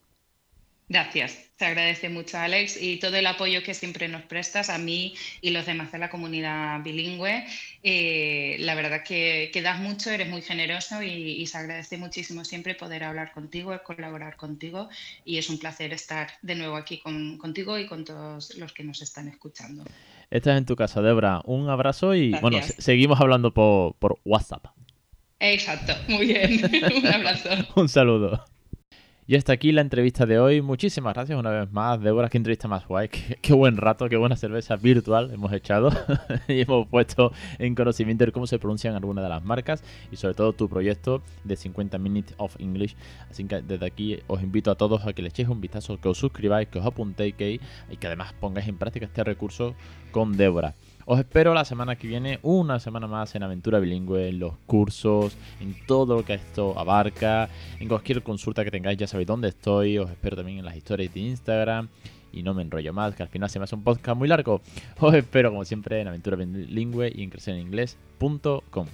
Gracias, 0.91 1.39
te 1.59 1.67
agradece 1.67 2.09
mucho 2.09 2.39
Alex 2.39 2.81
y 2.81 2.99
todo 2.99 3.17
el 3.17 3.27
apoyo 3.27 3.63
que 3.63 3.75
siempre 3.75 4.09
nos 4.09 4.23
prestas 4.23 4.71
a 4.71 4.79
mí 4.79 5.15
y 5.43 5.51
los 5.51 5.67
demás 5.67 5.93
de 5.93 5.99
la 5.99 6.09
comunidad 6.09 6.83
bilingüe. 6.83 7.45
Eh, 7.83 8.57
la 8.61 8.75
verdad 8.75 9.03
que, 9.03 9.51
que, 9.53 9.61
das 9.61 9.81
mucho, 9.81 10.11
eres 10.11 10.31
muy 10.31 10.41
generoso 10.41 11.03
y, 11.03 11.47
se 11.47 11.59
agradece 11.59 11.99
muchísimo 11.99 12.43
siempre 12.43 12.75
poder 12.75 13.05
hablar 13.05 13.33
contigo, 13.33 13.79
colaborar 13.85 14.37
contigo 14.37 14.89
y 15.27 15.37
es 15.37 15.51
un 15.51 15.59
placer 15.59 15.93
estar 15.93 16.29
de 16.41 16.55
nuevo 16.55 16.77
aquí 16.77 17.03
contigo 17.03 17.79
y 17.79 17.87
con 17.87 18.07
todos 18.07 18.57
los 18.57 18.73
que 18.73 18.83
nos 18.83 19.03
están 19.03 19.29
escuchando. 19.29 19.85
Estás 20.31 20.57
en 20.57 20.65
tu 20.65 20.75
casa, 20.75 21.03
Debra. 21.03 21.43
Un 21.45 21.69
abrazo 21.69 22.15
y 22.15 22.31
bueno, 22.41 22.61
seguimos 22.63 23.21
hablando 23.21 23.53
por, 23.53 23.95
por 23.97 24.19
WhatsApp. 24.25 24.67
Exacto, 25.39 25.95
muy 26.09 26.27
bien. 26.27 26.63
un 26.97 27.07
abrazo. 27.07 27.51
un 27.77 27.89
saludo. 27.91 28.45
Y 29.31 29.37
hasta 29.37 29.53
aquí 29.53 29.73
la 29.73 29.83
entrevista 29.83 30.25
de 30.25 30.41
hoy. 30.41 30.63
Muchísimas 30.63 31.13
gracias 31.13 31.39
una 31.39 31.51
vez 31.51 31.71
más. 31.71 32.01
Débora, 32.01 32.31
qué 32.31 32.39
entrevista 32.39 32.67
más 32.67 32.89
guay. 32.89 33.11
Qué, 33.11 33.53
buen 33.53 33.77
rato, 33.77 34.09
qué 34.09 34.17
buena 34.17 34.37
cerveza 34.37 34.77
virtual 34.77 35.31
hemos 35.35 35.53
echado. 35.53 35.91
y 36.49 36.63
hemos 36.63 36.87
puesto 36.87 37.31
en 37.59 37.75
conocimiento 37.75 38.25
de 38.25 38.33
cómo 38.33 38.47
se 38.47 38.59
pronuncian 38.59 38.95
algunas 38.95 39.23
de 39.23 39.29
las 39.29 39.45
marcas 39.45 39.85
y 40.11 40.17
sobre 40.17 40.33
todo 40.33 40.55
tu 40.55 40.71
proyecto 40.71 41.21
de 41.45 41.57
50 41.57 41.99
Minutes 41.99 42.35
of 42.39 42.57
English. 42.59 42.97
Así 43.31 43.45
que 43.45 43.61
desde 43.61 43.85
aquí 43.85 44.19
os 44.29 44.43
invito 44.43 44.71
a 44.71 44.77
todos 44.77 45.07
a 45.07 45.13
que 45.13 45.21
le 45.21 45.29
echéis 45.29 45.51
un 45.51 45.61
vistazo, 45.61 46.01
que 46.01 46.09
os 46.09 46.17
suscribáis, 46.17 46.69
que 46.69 46.79
os 46.79 46.87
apuntéis 46.87 47.35
y 47.39 47.97
que 47.99 48.07
además 48.07 48.33
pongáis 48.33 48.67
en 48.67 48.79
práctica 48.79 49.05
este 49.05 49.25
recurso 49.25 49.75
con 50.11 50.39
Débora. 50.39 50.73
Os 51.11 51.19
espero 51.19 51.55
la 51.55 51.65
semana 51.65 51.97
que 51.97 52.07
viene, 52.07 52.39
una 52.43 52.79
semana 52.81 53.07
más 53.07 53.35
en 53.35 53.43
Aventura 53.43 53.79
Bilingüe, 53.79 54.29
en 54.29 54.41
los 54.41 54.53
cursos, 54.67 55.39
en 55.59 55.75
todo 55.87 56.17
lo 56.17 56.23
que 56.23 56.35
esto 56.35 56.79
abarca, 56.79 57.49
en 57.81 57.89
cualquier 57.89 58.23
consulta 58.23 58.63
que 58.63 58.71
tengáis, 58.71 58.99
ya 58.99 59.07
sabéis 59.07 59.27
dónde 59.27 59.49
estoy. 59.49 59.97
Os 59.97 60.11
espero 60.11 60.37
también 60.37 60.59
en 60.59 60.67
las 60.67 60.77
historias 60.77 61.15
de 61.15 61.21
Instagram. 61.21 61.89
Y 62.31 62.43
no 62.43 62.53
me 62.53 62.61
enrollo 62.61 62.93
más, 62.93 63.15
que 63.15 63.23
al 63.23 63.31
final 63.31 63.49
se 63.49 63.59
me 63.59 63.65
hace 63.65 63.75
un 63.75 63.85
podcast 63.85 64.19
muy 64.19 64.29
largo. 64.29 64.61
Os 65.01 65.15
espero, 65.15 65.49
como 65.49 65.65
siempre, 65.65 65.99
en 65.99 66.09
Aventura 66.09 66.37
Bilingüe 66.37 67.11
y 67.15 67.23
en 67.23 67.31
crecereninglés.com. 67.31 68.87